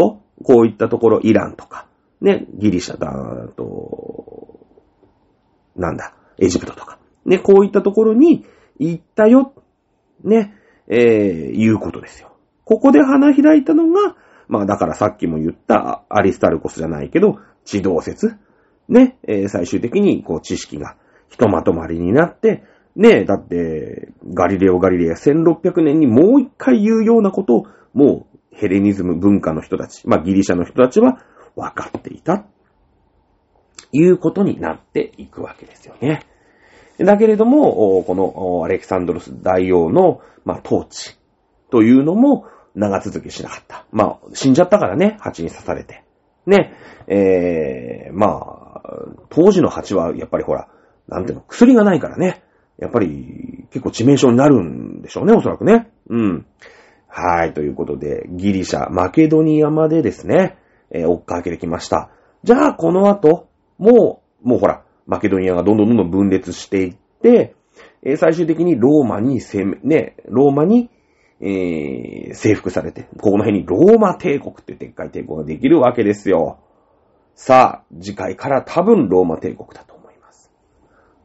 [0.43, 1.86] こういったところ、イランとか、
[2.19, 4.59] ね、ギリシャだ、と、
[5.75, 8.43] なんだ、エジプトとか、ね、こういったところに
[8.80, 9.53] 行ったよ、
[10.23, 10.55] ね、
[10.88, 10.97] えー、
[11.53, 12.32] いうことですよ。
[12.63, 14.15] ここで花開いたのが、
[14.47, 17.38] まあだからさっきも言ったアリスタルコスじゃないけど、
[17.68, 18.38] 地動説？
[18.88, 20.95] ね、えー、最終的にこう知識が
[21.30, 22.63] ひとまとまりになって、
[22.95, 31.20] ね、だって、ガリレオ・ガリレア1600年にもう一回言うようなことを、もうヘレニズム文化の人たち、まあギリシャの人たちは
[31.55, 32.45] 分かっていた。
[33.91, 36.26] いうことになっていくわけですよね。
[36.97, 41.18] だけれども、このアレキサンドロス大王の、まあ、統治
[41.70, 43.86] というのも長続きしなかった。
[43.91, 46.06] まあ、死んじゃったからね、蜂に刺されて。
[46.49, 46.73] ね、
[47.07, 50.69] えー、まあ、当時の蜂はやっぱりほら、
[51.07, 52.43] なんていうの、薬がないからね。
[52.77, 55.89] やっぱり結構致命傷になるんでしょうね、おそらくね。
[56.09, 56.45] うん。
[57.07, 60.57] はい、ということで、ギリシャ、マケドニアまでですね、
[60.91, 62.11] えー、追っかけてきました。
[62.43, 67.55] じゃあ、この後、もう、もうほら、マケドニアがどんどんどんどん分裂していって、
[68.03, 70.91] えー、最終的にローマに攻め、ね、ローマに、
[71.39, 76.59] えー、征服されて、ここの辺にローマ帝国ってでっかい帝国ができるわけですよ。
[77.35, 80.51] さあ、次回から多分ローマ帝国だと思います。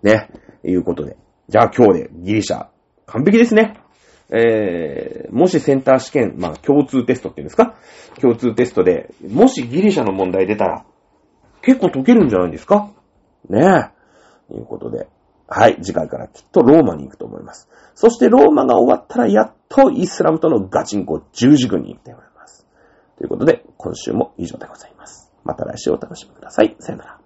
[0.02, 0.28] ね、
[0.64, 1.16] いうことで。
[1.48, 2.66] じゃあ今日でギリシャ、
[3.06, 3.78] 完璧ですね。
[4.28, 7.74] えー、もしセンター試験、まあ共通テストっていうんですか？
[8.20, 10.84] 共通テストで、もしギリシャの問題出たら、
[11.62, 12.90] 結構解けるんじゃないですか？
[13.48, 13.90] ね
[14.50, 14.54] え。
[14.54, 15.08] いうことで、
[15.53, 17.68] はい、次回からきっとローマに行くと思います。
[17.94, 22.66] そしてローマが終わったらやっとイスラムとのガチンコ十字軍に行っております。
[23.18, 25.30] ということで、今週も以上でございます。
[25.44, 26.76] また来週お楽しみください。
[26.78, 27.21] さよなら。